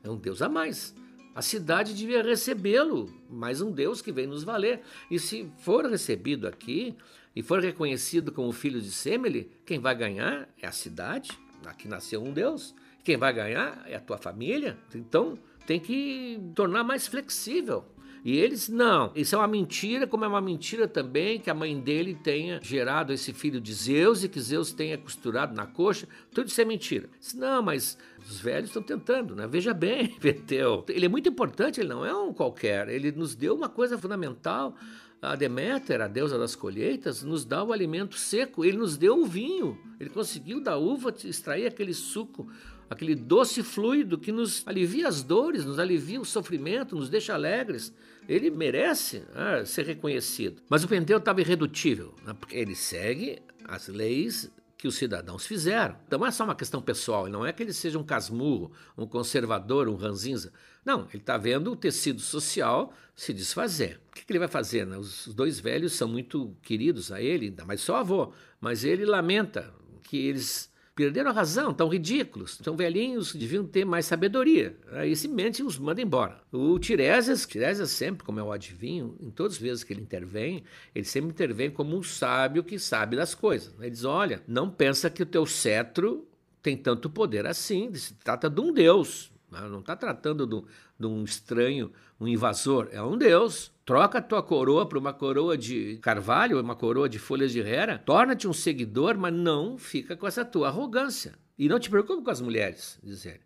[0.03, 0.95] é um deus a mais.
[1.35, 4.81] A cidade devia recebê-lo, mais um Deus que vem nos valer.
[5.09, 6.97] E se for recebido aqui,
[7.35, 11.31] e for reconhecido como filho de Semele, quem vai ganhar é a cidade,
[11.65, 12.75] aqui nasceu um Deus.
[13.05, 14.77] Quem vai ganhar é a tua família.
[14.95, 17.85] Então tem que tornar mais flexível.
[18.23, 21.79] E eles, não, isso é uma mentira, como é uma mentira também que a mãe
[21.81, 26.07] dele tenha gerado esse filho de Zeus e que Zeus tenha costurado na coxa.
[26.31, 27.09] Tudo isso é mentira.
[27.19, 27.97] Disse, não, mas
[28.29, 29.47] os velhos estão tentando, né?
[29.47, 30.85] Veja bem, Peteu.
[30.89, 32.89] Ele é muito importante, ele não é um qualquer.
[32.89, 34.77] Ele nos deu uma coisa fundamental.
[35.23, 38.65] A Deméter, a deusa das colheitas, nos dá o alimento seco.
[38.65, 39.79] Ele nos deu o vinho.
[39.99, 42.49] Ele conseguiu da uva extrair aquele suco
[42.91, 47.95] aquele doce fluido que nos alivia as dores, nos alivia o sofrimento, nos deixa alegres.
[48.29, 50.61] Ele merece ah, ser reconhecido.
[50.69, 52.35] Mas o Penteu estava irredutível, né?
[52.39, 54.51] porque ele segue as leis
[54.81, 55.97] que os cidadãos fizeram.
[56.07, 59.89] Então é só uma questão pessoal, não é que ele seja um casmurro, um conservador,
[59.89, 60.53] um ranzinza.
[60.85, 64.01] Não, ele está vendo o tecido social se desfazer.
[64.09, 64.87] O que, que ele vai fazer?
[64.87, 64.97] Né?
[64.97, 69.73] Os dois velhos são muito queridos a ele, ainda mais só avô, mas ele lamenta
[70.03, 70.70] que eles
[71.01, 74.77] perderam a razão, estão ridículos, são velhinhos, deviam ter mais sabedoria.
[74.93, 76.43] Aí se mente e os manda embora.
[76.53, 80.63] O Tiresias, Tiresias sempre, como é o adivinho, em todas as vezes que ele intervém,
[80.95, 83.75] ele sempre intervém como um sábio que sabe das coisas.
[83.81, 86.29] Ele diz, olha, não pensa que o teu cetro
[86.61, 90.63] tem tanto poder assim, se trata de um Deus, não está tratando de,
[90.99, 93.73] de um estranho, um invasor, é um Deus.
[93.85, 97.99] Troca a tua coroa por uma coroa de carvalho, uma coroa de folhas de hera.
[97.99, 101.35] Torna-te um seguidor, mas não fica com essa tua arrogância.
[101.59, 103.41] E não te preocupe com as mulheres, diz ele.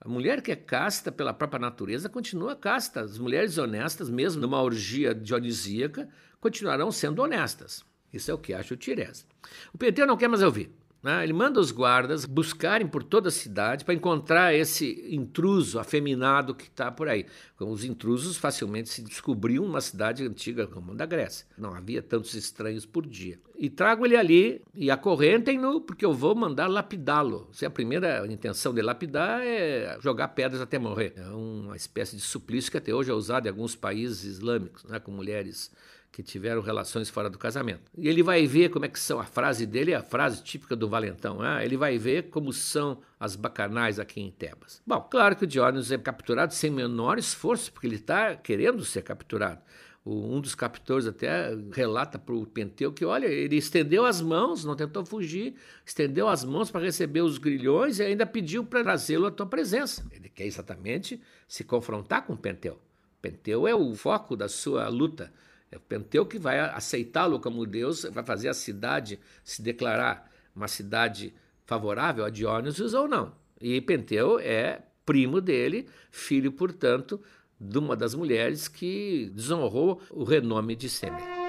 [0.00, 3.00] A mulher que é casta pela própria natureza continua casta.
[3.00, 6.08] As mulheres honestas, mesmo numa orgia dionisíaca,
[6.40, 7.84] continuarão sendo honestas.
[8.12, 9.26] Isso é o que acha o Tiresias.
[9.72, 10.70] O Penteu não quer mais ouvir.
[11.06, 11.22] Né?
[11.22, 16.64] Ele manda os guardas buscarem por toda a cidade para encontrar esse intruso afeminado que
[16.64, 17.26] está por aí.
[17.60, 21.46] Os intrusos facilmente se descobriam numa cidade antiga como a da Grécia.
[21.56, 23.38] Não havia tantos estranhos por dia.
[23.56, 27.48] E trago ele ali e acorrentem-no, porque eu vou mandar lapidá-lo.
[27.52, 31.12] Se a primeira intenção de lapidar é jogar pedras até morrer.
[31.14, 34.98] É uma espécie de suplício que até hoje é usado em alguns países islâmicos, né,
[34.98, 35.70] com mulheres
[36.10, 37.90] que tiveram relações fora do casamento.
[37.96, 40.74] E ele vai ver como é que são, a frase dele é a frase típica
[40.74, 44.82] do valentão, ah, ele vai ver como são as bacanais aqui em Tebas.
[44.86, 49.02] Bom, claro que o Diógenes é capturado sem menor esforço, porque ele está querendo ser
[49.02, 49.60] capturado.
[50.06, 54.74] um dos captores até relata para o Penteu que, olha, ele estendeu as mãos, não
[54.74, 59.30] tentou fugir, estendeu as mãos para receber os grilhões e ainda pediu para trazê-lo à
[59.30, 60.06] tua presença.
[60.12, 62.78] Ele quer exatamente se confrontar com o Penteu.
[63.20, 65.32] Penteu é o foco da sua luta
[65.70, 70.68] é o Penteu que vai aceitá-lo como Deus, vai fazer a cidade se declarar uma
[70.68, 73.34] cidade favorável a Dionysus ou não.
[73.60, 77.20] E Penteu é primo dele, filho, portanto,
[77.60, 81.45] de uma das mulheres que desonrou o renome de Semele.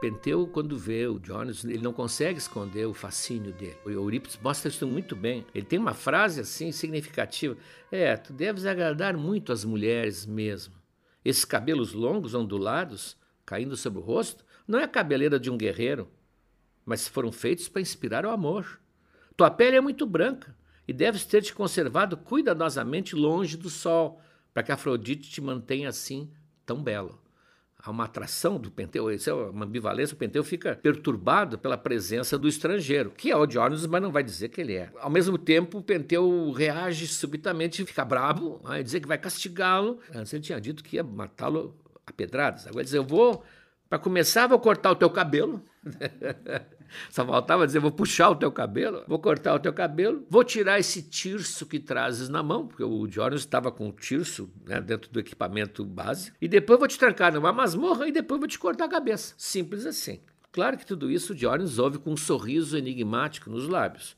[0.00, 3.76] Penteu, quando vê o Jones, ele não consegue esconder o fascínio dele.
[3.84, 5.44] O Eurípides mostra isso muito bem.
[5.54, 7.54] Ele tem uma frase assim significativa:
[7.92, 10.72] É, tu deves agradar muito as mulheres mesmo.
[11.22, 16.08] Esses cabelos longos, ondulados, caindo sobre o rosto, não é a cabeleira de um guerreiro,
[16.82, 18.80] mas foram feitos para inspirar o amor.
[19.36, 20.56] Tua pele é muito branca
[20.88, 24.18] e deves ter te conservado cuidadosamente longe do sol,
[24.54, 26.30] para que Afrodite te mantenha assim
[26.64, 27.20] tão belo
[27.82, 32.38] há uma atração do Penteu, isso é uma ambivalência, o Penteu fica perturbado pela presença
[32.38, 33.46] do estrangeiro, que é o
[33.88, 34.90] mas não vai dizer que ele é.
[35.00, 39.98] Ao mesmo tempo, o Penteu reage subitamente, fica bravo, vai dizer que vai castigá-lo.
[40.14, 42.66] Antes ele tinha dito que ia matá-lo a pedradas.
[42.66, 43.42] Agora dizer, eu vou,
[43.88, 45.62] para começar, vou cortar o teu cabelo.
[47.10, 50.78] Só faltava dizer: vou puxar o teu cabelo, vou cortar o teu cabelo, vou tirar
[50.78, 55.10] esse tirso que trazes na mão, porque o Diógenes estava com o tirso né, dentro
[55.10, 58.84] do equipamento básico, e depois vou te trancar numa masmorra e depois vou te cortar
[58.84, 59.34] a cabeça.
[59.36, 60.20] Simples assim.
[60.52, 64.16] Claro que tudo isso o Diógenes ouve com um sorriso enigmático nos lábios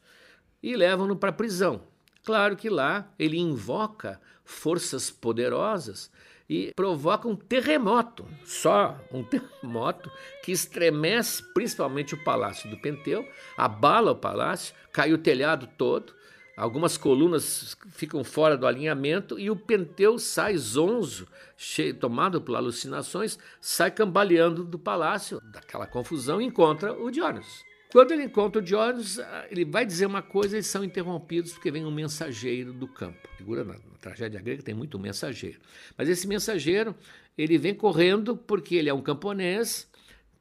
[0.63, 1.83] e levam-no para a prisão.
[2.25, 6.11] Claro que lá ele invoca forças poderosas
[6.49, 10.11] e provoca um terremoto, só um terremoto
[10.43, 13.27] que estremece principalmente o palácio do Penteu,
[13.57, 16.15] abala o palácio, cai o telhado todo,
[16.57, 21.27] algumas colunas ficam fora do alinhamento e o Penteu sai zonzo,
[21.57, 27.65] cheio, tomado por alucinações, sai cambaleando do palácio, daquela confusão, e encontra o Diógenes.
[27.93, 29.19] Quando ele encontra o Diógenes,
[29.51, 33.29] ele vai dizer uma coisa, eles são interrompidos porque vem um mensageiro do campo.
[33.37, 35.61] Figura na, na tragédia grega tem muito mensageiro.
[35.97, 36.95] Mas esse mensageiro,
[37.39, 39.91] ele vem correndo porque ele é um camponês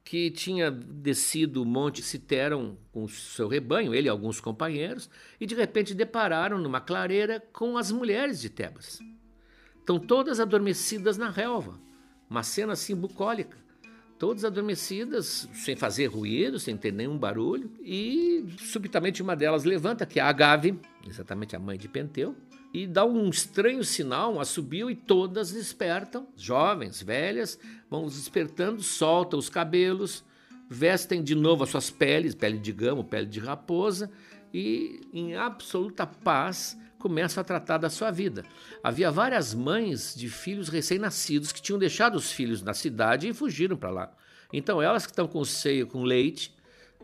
[0.04, 5.46] que tinha descido o Monte Citeron com o seu rebanho, ele e alguns companheiros, e
[5.46, 9.00] de repente depararam numa clareira com as mulheres de Tebas.
[9.80, 11.80] estão todas adormecidas na relva.
[12.28, 13.58] Uma cena assim bucólica.
[14.18, 17.72] Todas adormecidas, sem fazer ruído, sem ter nenhum barulho.
[17.82, 22.36] E subitamente uma delas levanta, que é a Agave, exatamente a mãe de Penteu,
[22.74, 29.38] e dá um estranho sinal, um assobio, e todas despertam, jovens, velhas, vão despertando, soltam
[29.38, 30.24] os cabelos,
[30.70, 34.10] vestem de novo as suas peles, pele de gamo, pele de raposa,
[34.54, 38.46] e em absoluta paz começam a tratar da sua vida.
[38.84, 43.76] Havia várias mães de filhos recém-nascidos que tinham deixado os filhos na cidade e fugiram
[43.76, 44.12] para lá.
[44.54, 46.54] Então elas que estão com o seio com leite,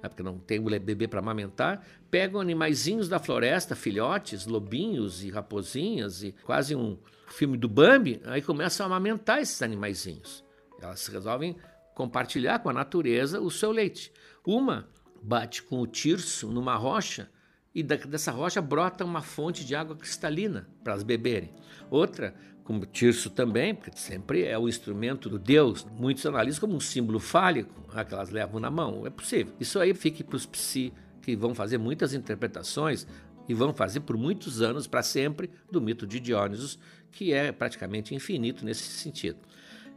[0.01, 6.23] né, porque não tem bebê para amamentar, pegam animaizinhos da floresta, filhotes, lobinhos e raposinhas,
[6.23, 10.43] e quase um filme do Bambi, aí começam a amamentar esses animaizinhos.
[10.81, 11.55] Elas resolvem
[11.93, 14.11] compartilhar com a natureza o seu leite.
[14.45, 14.87] Uma
[15.21, 17.29] bate com o tirso numa rocha
[17.73, 21.53] e dessa rocha brota uma fonte de água cristalina para elas beberem.
[21.91, 22.33] Outra,
[22.67, 27.17] como tirso também, porque sempre é o instrumento do Deus, muitos analisam como um símbolo
[27.17, 29.07] fálico, né, que elas levam na mão.
[29.07, 29.53] É possível.
[29.57, 33.07] Isso aí fique para os psi, que vão fazer muitas interpretações
[33.47, 36.77] e vão fazer por muitos anos, para sempre, do mito de Diónisos,
[37.09, 39.37] que é praticamente infinito nesse sentido.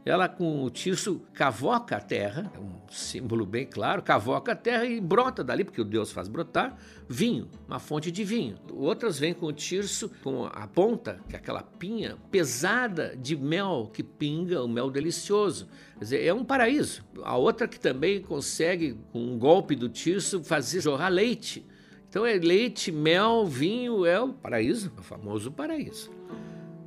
[0.03, 4.83] Ela, com o tirso, cavoca a terra, é um símbolo bem claro, cavoca a terra
[4.85, 6.75] e brota dali, porque o Deus faz brotar,
[7.07, 8.55] vinho, uma fonte de vinho.
[8.73, 13.91] Outras vêm com o tirso, com a ponta, que é aquela pinha pesada de mel
[13.93, 15.67] que pinga, o mel delicioso.
[15.99, 17.05] Quer dizer, é um paraíso.
[17.23, 21.63] A outra que também consegue, com um golpe do tirso, fazer jorrar leite.
[22.09, 26.09] Então é leite, mel, vinho, é o paraíso, o famoso paraíso.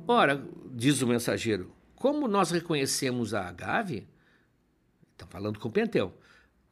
[0.05, 1.74] Ora, diz o mensageiro,
[2.05, 4.07] como nós reconhecemos a Agave,
[5.11, 6.13] estão falando com Penteu,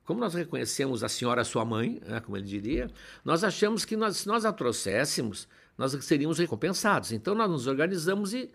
[0.04, 2.88] como nós reconhecemos a senhora sua mãe, né, como ele diria,
[3.26, 7.12] nós achamos que nós, se nós a trouxéssemos, nós seríamos recompensados.
[7.12, 8.52] Então nós nos organizamos e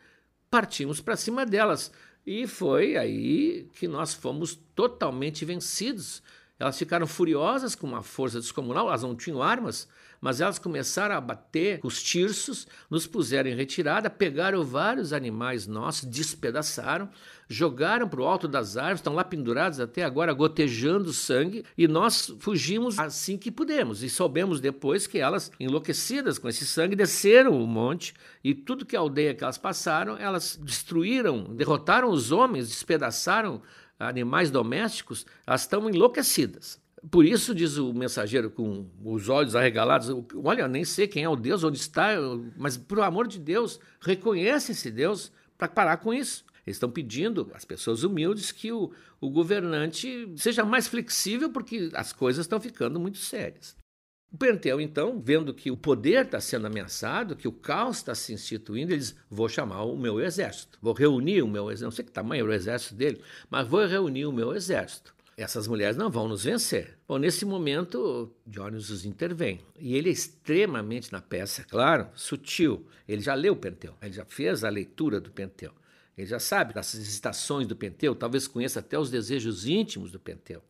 [0.48, 1.90] partimos para cima delas.
[2.24, 6.22] E foi aí que nós fomos totalmente vencidos.
[6.60, 9.88] Elas ficaram furiosas com uma força descomunal, elas não tinham armas,
[10.20, 16.04] mas elas começaram a bater os tirsos, nos puseram em retirada, pegaram vários animais nossos,
[16.04, 17.08] despedaçaram,
[17.48, 22.34] jogaram para o alto das árvores, estão lá pendurados até agora, gotejando sangue, e nós
[22.40, 24.02] fugimos assim que pudemos.
[24.02, 28.96] E soubemos depois que elas, enlouquecidas com esse sangue, desceram o monte e tudo que
[28.96, 33.62] a aldeia que elas passaram, elas destruíram, derrotaram os homens, despedaçaram
[33.98, 36.80] animais domésticos, elas estão enlouquecidas.
[37.10, 40.08] Por isso, diz o mensageiro com os olhos arregalados:
[40.42, 42.08] Olha, nem sei quem é o Deus, onde está,
[42.56, 46.44] mas por amor de Deus, reconhece esse Deus para parar com isso.
[46.66, 52.12] Eles estão pedindo às pessoas humildes que o, o governante seja mais flexível, porque as
[52.12, 53.76] coisas estão ficando muito sérias.
[54.30, 58.34] O Penteu, então, vendo que o poder está sendo ameaçado, que o caos está se
[58.34, 61.84] instituindo, ele diz: vou chamar o meu exército, vou reunir o meu exército.
[61.84, 65.68] Não sei que tamanho era o exército dele, mas vou reunir o meu exército essas
[65.68, 66.98] mulheres não vão nos vencer.
[67.06, 69.60] Bom, nesse momento, Dionysus intervém.
[69.78, 72.84] E ele é extremamente, na peça, claro, sutil.
[73.06, 75.72] Ele já leu o Penteu, ele já fez a leitura do Penteu.
[76.16, 80.60] Ele já sabe das estações do Penteu, talvez conheça até os desejos íntimos do Penteu.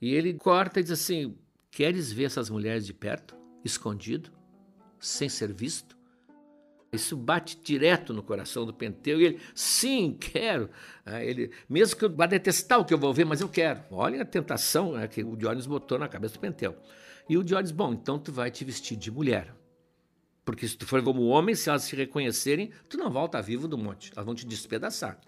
[0.00, 1.36] E ele corta e diz assim:
[1.68, 4.30] Queres ver essas mulheres de perto, escondido,
[5.00, 5.93] sem ser visto?
[6.94, 10.70] Isso bate direto no coração do Penteu e ele, sim, quero.
[11.04, 13.82] Ah, ele, mesmo que eu vá detestar o que eu vou ver, mas eu quero.
[13.90, 16.76] Olha a tentação né, que o Diógenes botou na cabeça do Penteu.
[17.28, 19.54] E o Diógenes, bom, então tu vai te vestir de mulher.
[20.44, 23.78] Porque se tu for como homem, se elas se reconhecerem, tu não volta vivo do
[23.78, 24.12] monte.
[24.14, 25.18] Elas vão te despedaçar.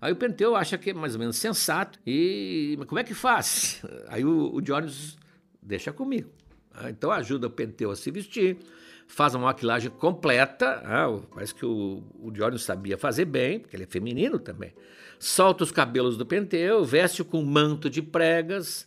[0.00, 1.98] Aí o Penteu acha que é mais ou menos sensato.
[2.06, 3.82] E mas como é que faz?
[4.08, 5.18] Aí o, o Diógenes
[5.62, 6.30] deixa comigo.
[6.72, 8.58] Ah, então ajuda o Penteu a se vestir
[9.08, 13.84] faz uma maquilagem completa, ah, parece que o, o Diógenes sabia fazer bem, porque ele
[13.84, 14.72] é feminino também.
[15.18, 18.86] Solta os cabelos do penteu, veste-o com manto de pregas,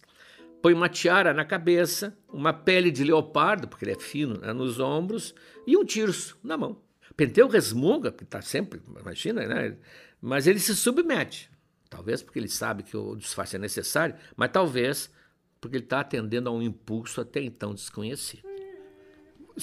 [0.62, 4.80] põe uma tiara na cabeça, uma pele de leopardo, porque ele é fino, né, nos
[4.80, 5.34] ombros,
[5.66, 6.78] e um tirso na mão.
[7.18, 9.76] Penteu resmunga, porque está sempre, imagina, né?
[10.22, 11.50] Mas ele se submete.
[11.90, 15.12] Talvez porque ele sabe que o disfarce é necessário, mas talvez
[15.60, 18.51] porque ele está atendendo a um impulso até então desconhecido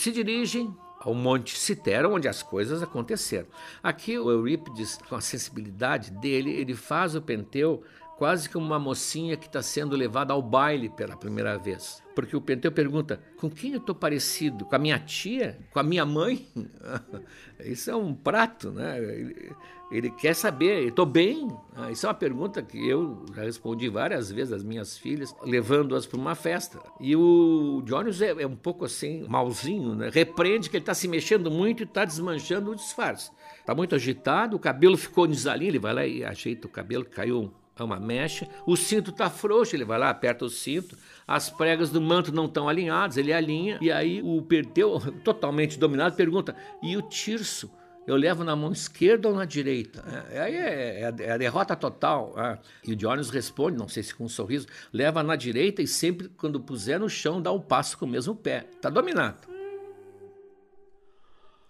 [0.00, 3.46] se dirigem ao Monte Citera, onde as coisas aconteceram.
[3.82, 7.82] Aqui o Eurípides, com a sensibilidade dele, ele faz o Penteu
[8.18, 12.02] quase como uma mocinha que está sendo levada ao baile pela primeira vez.
[12.16, 14.64] Porque o Penteu pergunta: com quem eu estou parecido?
[14.64, 15.58] Com a minha tia?
[15.70, 16.46] Com a minha mãe?
[17.64, 18.96] Isso é um prato, né?
[19.90, 21.48] Ele, quer saber: estou bem?
[21.74, 26.06] Ah, isso é uma pergunta que eu já respondi várias vezes às minhas filhas, levando-as
[26.06, 26.78] para uma festa.
[27.00, 30.10] E o Jones é, é, um pouco assim, malzinho, né?
[30.12, 33.30] Repreende que ele está se mexendo muito e está desmanchando o disfarce.
[33.60, 37.52] Está muito agitado, o cabelo ficou desalinho, ele vai lá e ajeita o cabelo, caiu
[37.78, 38.48] é uma mecha.
[38.66, 40.96] O cinto está frouxo, ele vai lá, aperta o cinto.
[41.26, 43.78] As pregas do manto não estão alinhadas, ele alinha.
[43.80, 47.70] E aí o Perteu, totalmente dominado, pergunta: e o tirso?
[48.08, 50.02] Eu levo na mão esquerda ou na direita?
[50.30, 52.32] É, aí é, é, é, a derrota total.
[52.38, 52.58] É.
[52.82, 56.26] E o Jones responde, não sei se com um sorriso, leva na direita e sempre
[56.30, 58.66] quando puser no chão dá um passo com o mesmo pé.
[58.72, 59.46] Está dominado.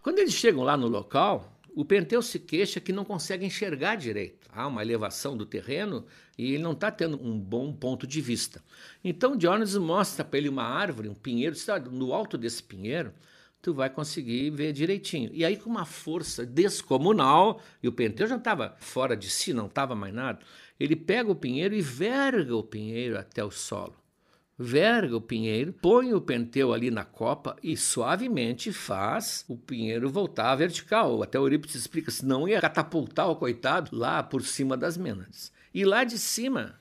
[0.01, 4.49] Quando eles chegam lá no local, o Penteu se queixa que não consegue enxergar direito.
[4.53, 6.07] Há uma elevação do terreno
[6.39, 8.63] e ele não está tendo um bom ponto de vista.
[9.03, 11.57] Então Jones mostra para ele uma árvore, um pinheiro,
[11.91, 13.13] no alto desse pinheiro
[13.61, 15.31] tu vai conseguir ver direitinho.
[15.33, 19.67] E aí com uma força descomunal, e o Penteu já estava fora de si, não
[19.67, 20.39] estava mais nada,
[20.79, 23.97] ele pega o pinheiro e verga o pinheiro até o solo
[24.59, 30.51] verga o pinheiro, põe o penteu ali na copa e suavemente faz o pinheiro voltar
[30.51, 31.23] à vertical.
[31.23, 35.53] Até Eurípides explica, senão ia catapultar o coitado lá por cima das mênades.
[35.73, 36.75] E lá de cima,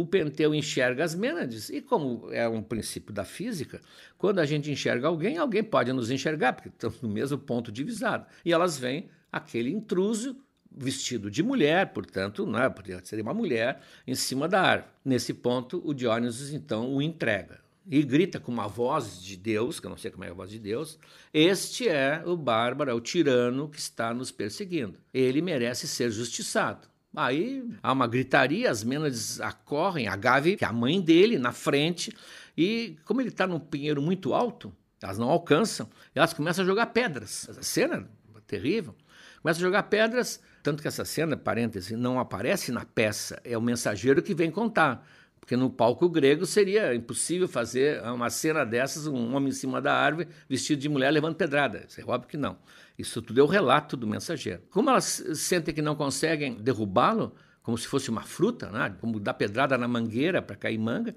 [0.00, 1.68] o penteu enxerga as mênades.
[1.68, 3.80] E como é um princípio da física,
[4.16, 8.26] quando a gente enxerga alguém, alguém pode nos enxergar, porque estamos no mesmo ponto divisado.
[8.44, 10.36] E elas veem aquele intruso
[10.70, 14.92] vestido de mulher, portanto, né, poderia ser uma mulher, em cima da árvore.
[15.04, 19.86] Nesse ponto, o Diónisos então o entrega e grita com uma voz de Deus, que
[19.86, 20.98] eu não sei como é a voz de Deus:
[21.34, 24.98] Este é o bárbaro, é o tirano que está nos perseguindo.
[25.12, 26.89] Ele merece ser justiçado.
[27.14, 31.52] Aí há uma gritaria, as Mênades acorrem, a Gave, que é a mãe dele, na
[31.52, 32.16] frente,
[32.56, 36.86] e como ele está num pinheiro muito alto, elas não alcançam, elas começam a jogar
[36.86, 37.48] pedras.
[37.48, 38.94] Essa cena é terrível.
[39.42, 43.62] Começam a jogar pedras tanto que essa cena, parêntese, não aparece na peça, é o
[43.62, 45.06] mensageiro que vem contar.
[45.40, 49.94] Porque no palco grego seria impossível fazer uma cena dessas, um homem em cima da
[49.94, 51.86] árvore, vestido de mulher, levando pedrada.
[51.96, 52.58] É óbvio que não.
[53.00, 54.62] Isso tudo é o relato do mensageiro.
[54.70, 58.94] Como elas sentem que não conseguem derrubá-lo, como se fosse uma fruta, né?
[59.00, 61.14] como dar pedrada na mangueira para cair manga,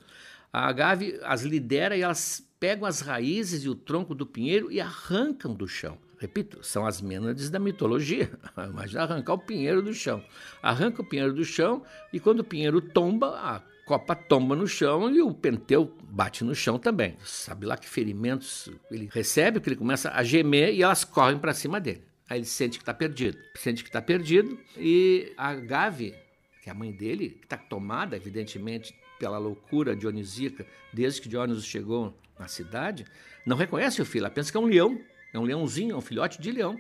[0.52, 4.80] a Agave as lidera e elas pegam as raízes e o tronco do pinheiro e
[4.80, 5.98] arrancam do chão.
[6.18, 8.32] Repito, são as Mênades da mitologia.
[8.70, 10.24] Imagina arrancar o pinheiro do chão.
[10.62, 15.14] Arranca o pinheiro do chão e quando o pinheiro tomba, a copa tomba no chão
[15.14, 17.18] e o penteu bate no chão também.
[17.24, 21.54] Sabe lá que ferimentos ele recebe, que ele começa a gemer e elas correm para
[21.54, 22.04] cima dele.
[22.30, 23.38] Aí ele sente que está perdido.
[23.56, 26.16] Sente que está perdido e a Gave,
[26.62, 31.62] que é a mãe dele, que está tomada, evidentemente, pela loucura dionisíaca desde que Dioniso
[31.62, 33.06] chegou na cidade,
[33.46, 35.00] não reconhece o filho, ela pensa que é um leão
[35.34, 36.80] é um leãozinho, é um filhote de leão.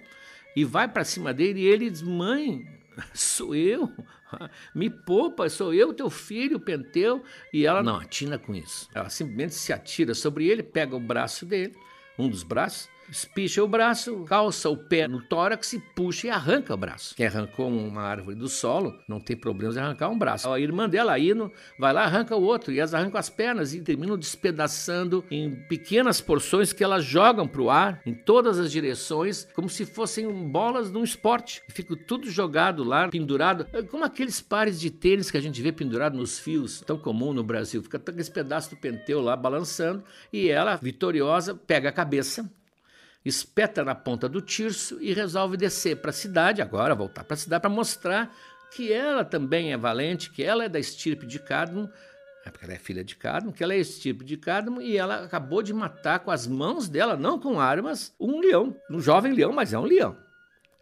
[0.56, 2.68] E vai para cima dele e ele diz: Mãe,
[3.14, 3.92] sou eu,
[4.74, 7.24] me poupa, sou eu, teu filho, Penteu.
[7.52, 8.90] E ela não atina com isso.
[8.94, 11.76] Ela simplesmente se atira sobre ele, pega o braço dele,
[12.18, 16.74] um dos braços, espicha o braço, calça o pé no tórax e puxa e arranca
[16.74, 17.16] o braço.
[17.16, 20.50] Quem arrancou uma árvore do solo não tem problema de arrancar um braço.
[20.52, 23.82] A irmã dela, Ino, vai lá arranca o outro e elas arrancam as pernas e
[23.82, 29.48] terminam despedaçando em pequenas porções que elas jogam para o ar em todas as direções,
[29.54, 31.62] como se fossem bolas de um esporte.
[31.70, 36.18] Fica tudo jogado lá, pendurado, como aqueles pares de tênis que a gente vê pendurado
[36.18, 37.84] nos fios, tão comum no Brasil.
[37.84, 42.50] Fica aquele pedaço do penteu lá balançando e ela, vitoriosa, pega a cabeça
[43.26, 47.38] espeta na ponta do tirso e resolve descer para a cidade, agora voltar para a
[47.38, 48.36] cidade, para mostrar
[48.76, 51.90] que ela também é valente, que ela é da estirpe de Cadmo,
[52.46, 55.24] é porque ela é filha de Cadmo, que ela é estirpe de Cadmo e ela
[55.24, 59.54] acabou de matar com as mãos dela, não com armas, um leão, um jovem leão,
[59.54, 60.18] mas é um leão.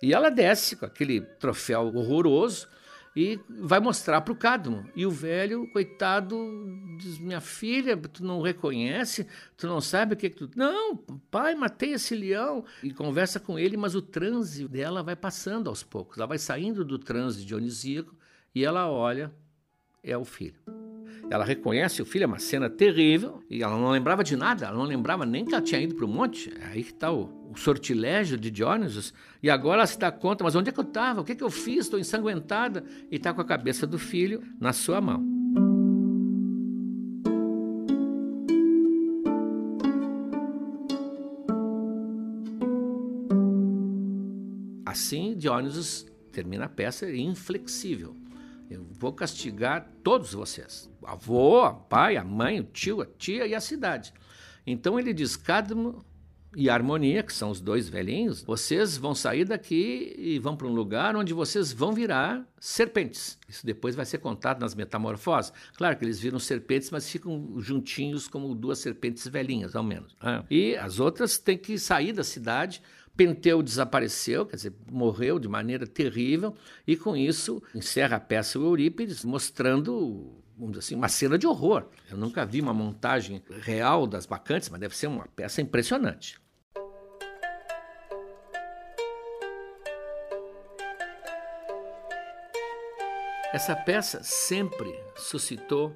[0.01, 2.67] E ela desce com aquele troféu horroroso
[3.15, 4.89] e vai mostrar para o Cadmo.
[4.95, 6.37] E o velho, coitado,
[6.97, 9.27] diz: Minha filha, tu não reconhece?
[9.57, 10.49] Tu não sabe o que, que tu.
[10.55, 10.95] Não,
[11.29, 12.63] pai, matei esse leão.
[12.81, 16.17] E conversa com ele, mas o transe dela vai passando aos poucos.
[16.17, 18.15] Ela vai saindo do transe dionisíaco
[18.55, 19.33] e ela olha,
[20.03, 20.59] é o filho.
[21.31, 24.75] Ela reconhece o filho, é uma cena terrível, e ela não lembrava de nada, ela
[24.75, 26.51] não lembrava nem que ela tinha ido para o monte.
[26.59, 29.13] É aí que está o, o, sortilégio de Dionysus.
[29.41, 31.21] E agora ela se dá conta, mas onde é que eu estava?
[31.21, 31.85] O que, é que eu fiz?
[31.85, 32.83] Estou ensanguentada.
[33.09, 35.25] E está com a cabeça do filho na sua mão.
[44.85, 48.20] Assim, Dionysus termina a peça inflexível
[48.71, 53.45] Eu vou castigar todos vocês: o avô, o pai, a mãe, o tio, a tia
[53.45, 54.13] e a cidade.
[54.65, 56.05] Então ele diz: Cadmo
[56.55, 60.73] e Harmonia, que são os dois velhinhos, vocês vão sair daqui e vão para um
[60.73, 63.37] lugar onde vocês vão virar serpentes.
[63.47, 65.53] Isso depois vai ser contado nas metamorfoses.
[65.77, 70.15] Claro que eles viram serpentes, mas ficam juntinhos como duas serpentes velhinhas, ao menos.
[70.21, 70.43] Né?
[70.49, 72.81] E as outras têm que sair da cidade.
[73.21, 76.55] Penteu desapareceu, quer dizer, morreu de maneira terrível,
[76.87, 81.85] e com isso encerra a peça Eurípides, mostrando vamos dizer assim, uma cena de horror.
[82.09, 86.41] Eu nunca vi uma montagem real das bacantes, mas deve ser uma peça impressionante.
[93.53, 95.95] Essa peça sempre suscitou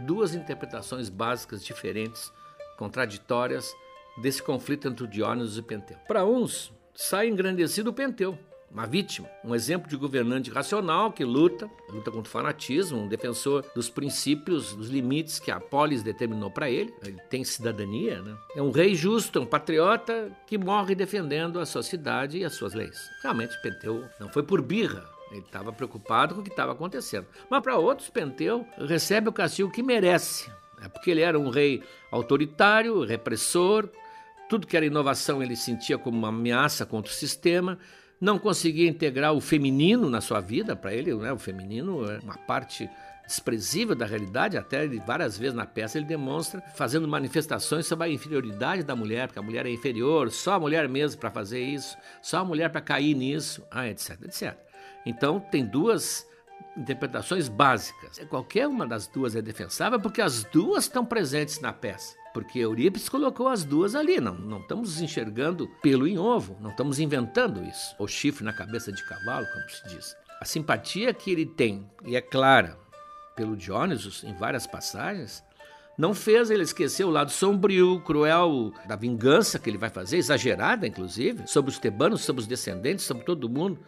[0.00, 2.32] duas interpretações básicas diferentes,
[2.76, 3.72] contraditórias,
[4.18, 5.96] desse conflito entre o Diónisos e o Penteu.
[6.06, 8.38] Para uns, sai engrandecido o Penteu,
[8.70, 13.64] uma vítima, um exemplo de governante racional que luta, luta contra o fanatismo, um defensor
[13.74, 16.92] dos princípios, dos limites que a polis determinou para ele.
[17.02, 18.36] Ele tem cidadania, né?
[18.54, 22.74] É um rei justo, um patriota que morre defendendo a sua cidade e as suas
[22.74, 23.08] leis.
[23.22, 27.26] Realmente, Penteu não foi por birra, ele estava preocupado com o que estava acontecendo.
[27.48, 30.50] Mas para outros, Penteu recebe o castigo que merece.
[30.82, 33.88] É porque ele era um rei autoritário, repressor,
[34.48, 37.78] tudo que era inovação ele sentia como uma ameaça contra o sistema
[38.20, 42.36] não conseguia integrar o feminino na sua vida, para ele, né, o feminino é uma
[42.36, 42.88] parte
[43.26, 48.08] desprezível da realidade, até ele, várias vezes na peça ele demonstra fazendo manifestações sobre a
[48.08, 51.96] inferioridade da mulher, porque a mulher é inferior, só a mulher mesmo para fazer isso,
[52.22, 54.56] só a mulher para cair nisso, ah, etc, etc.
[55.04, 56.24] Então tem duas
[56.76, 58.18] interpretações básicas.
[58.28, 63.08] Qualquer uma das duas é defensável porque as duas estão presentes na peça porque Eurípides
[63.08, 64.20] colocou as duas ali.
[64.20, 67.96] Não, não estamos enxergando pelo em ovo, não estamos inventando isso.
[67.98, 70.14] O chifre na cabeça de cavalo, como se diz.
[70.38, 72.78] A simpatia que ele tem, e é clara,
[73.34, 75.42] pelo Dionysus em várias passagens,
[75.96, 80.86] não fez ele esquecer o lado sombrio, cruel da vingança que ele vai fazer, exagerada
[80.86, 83.80] inclusive, sobre os tebanos, sobre os descendentes, sobre todo mundo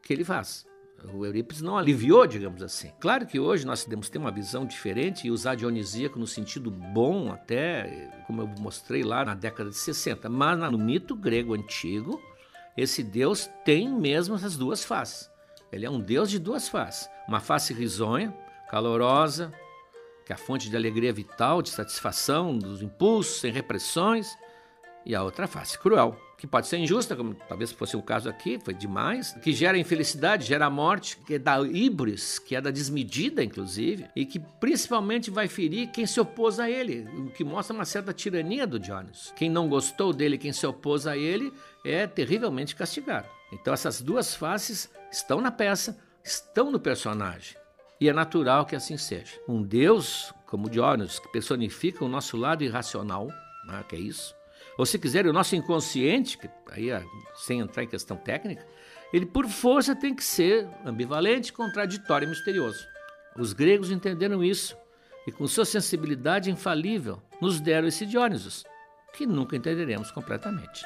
[0.00, 0.64] que ele faz.
[1.12, 2.92] O Eurípides não aliviou, digamos assim.
[3.00, 7.32] Claro que hoje nós temos ter uma visão diferente e usar dionisíaco no sentido bom,
[7.32, 10.28] até como eu mostrei lá na década de 60.
[10.28, 12.20] Mas no mito grego antigo,
[12.76, 15.30] esse deus tem mesmo essas duas faces.
[15.72, 17.08] Ele é um deus de duas faces.
[17.28, 18.34] Uma face risonha,
[18.68, 19.52] calorosa,
[20.24, 24.36] que é a fonte de alegria vital, de satisfação, dos impulsos, sem repressões,
[25.06, 28.58] e a outra face cruel, que pode ser injusta, como talvez fosse o caso aqui,
[28.62, 33.42] foi demais, que gera infelicidade, gera morte, que é da híbris, que é da desmedida,
[33.42, 37.84] inclusive, e que principalmente vai ferir quem se opôs a ele, o que mostra uma
[37.84, 39.32] certa tirania do Jones.
[39.36, 41.52] Quem não gostou dele, quem se opôs a ele,
[41.84, 43.28] é terrivelmente castigado.
[43.52, 47.56] Então essas duas faces estão na peça, estão no personagem.
[48.00, 49.40] E é natural que assim seja.
[49.48, 53.28] Um Deus como Diógenes, que personifica o nosso lado irracional,
[53.66, 54.34] né, que é isso,
[54.78, 57.02] ou se quiser, o nosso inconsciente, que aí ah,
[57.34, 58.66] sem entrar em questão técnica,
[59.12, 62.86] ele por força tem que ser ambivalente, contraditório e misterioso.
[63.38, 64.76] Os gregos entenderam isso
[65.26, 68.64] e, com sua sensibilidade infalível, nos deram esse Dionysus,
[69.12, 70.84] que nunca entenderemos completamente.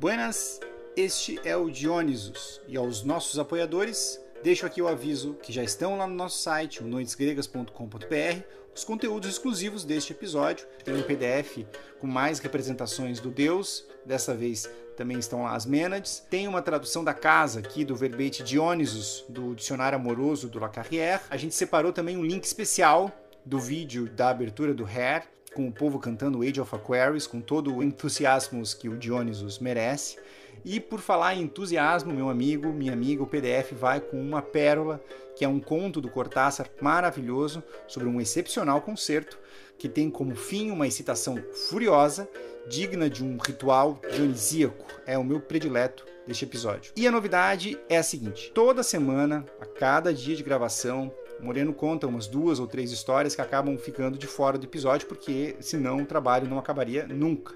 [0.00, 0.58] Buenas
[0.96, 5.96] este é o Dionysus e aos nossos apoiadores, deixo aqui o aviso que já estão
[5.96, 8.42] lá no nosso site, noitesgregas.com.br,
[8.74, 10.66] os conteúdos exclusivos deste episódio.
[10.84, 11.66] Tem um PDF
[11.98, 16.22] com mais representações do deus, dessa vez também estão lá as Mênades.
[16.28, 21.22] Tem uma tradução da casa aqui do verbete Dionysus, do Dicionário Amoroso do Lacarrière.
[21.30, 23.10] A gente separou também um link especial
[23.44, 25.24] do vídeo da abertura do Hair,
[25.54, 30.18] com o povo cantando Age of Aquarius, com todo o entusiasmo que o Dionysus merece.
[30.64, 35.02] E por falar em entusiasmo, meu amigo, minha amiga, o PDF vai com uma pérola,
[35.36, 39.38] que é um conto do Cortázar maravilhoso sobre um excepcional concerto
[39.78, 42.28] que tem como fim uma excitação furiosa,
[42.68, 44.86] digna de um ritual dionisíaco.
[45.04, 46.92] É o meu predileto deste episódio.
[46.96, 52.06] E a novidade é a seguinte: toda semana, a cada dia de gravação, Moreno conta
[52.06, 56.06] umas duas ou três histórias que acabam ficando de fora do episódio, porque senão o
[56.06, 57.52] trabalho não acabaria nunca.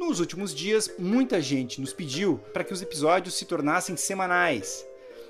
[0.00, 4.82] Nos últimos dias, muita gente nos pediu para que os episódios se tornassem semanais.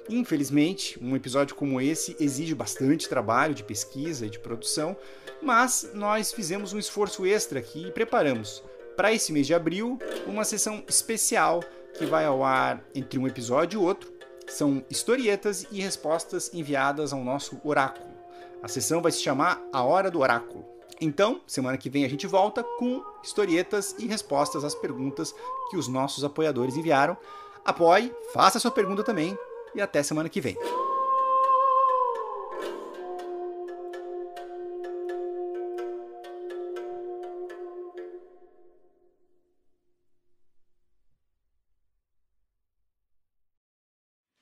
[0.09, 4.97] Infelizmente, um episódio como esse exige bastante trabalho de pesquisa e de produção,
[5.43, 8.63] mas nós fizemos um esforço extra aqui e preparamos
[8.97, 11.65] para esse mês de abril uma sessão especial
[11.99, 14.13] que vai ao ar entre um episódio e outro.
[14.47, 18.15] São historietas e respostas enviadas ao nosso oráculo.
[18.63, 20.65] A sessão vai se chamar A Hora do Oráculo.
[21.01, 25.35] Então, semana que vem a gente volta com historietas e respostas às perguntas
[25.71, 27.17] que os nossos apoiadores enviaram.
[27.65, 29.37] Apoie, faça sua pergunta também
[29.75, 30.59] e até semana que vem.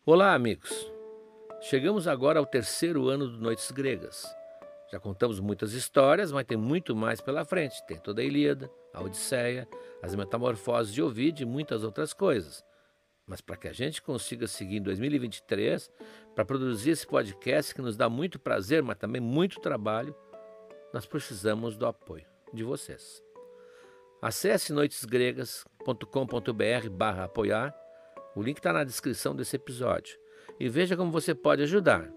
[0.04, 0.90] Olá, amigos.
[1.60, 4.37] Chegamos agora ao terceiro ano do Noites Gregas.
[4.90, 7.84] Já contamos muitas histórias, mas tem muito mais pela frente.
[7.86, 9.68] Tem toda a Ilíada, a Odisseia,
[10.02, 12.64] as Metamorfoses de Ovid e muitas outras coisas.
[13.26, 15.90] Mas para que a gente consiga seguir em 2023,
[16.34, 20.16] para produzir esse podcast que nos dá muito prazer, mas também muito trabalho,
[20.94, 22.24] nós precisamos do apoio
[22.54, 23.22] de vocês.
[24.22, 27.74] Acesse noitesgregas.com.br barra apoiar,
[28.34, 30.18] o link está na descrição desse episódio,
[30.58, 32.10] e veja como você pode ajudar.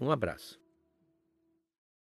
[0.00, 0.58] Um abraço.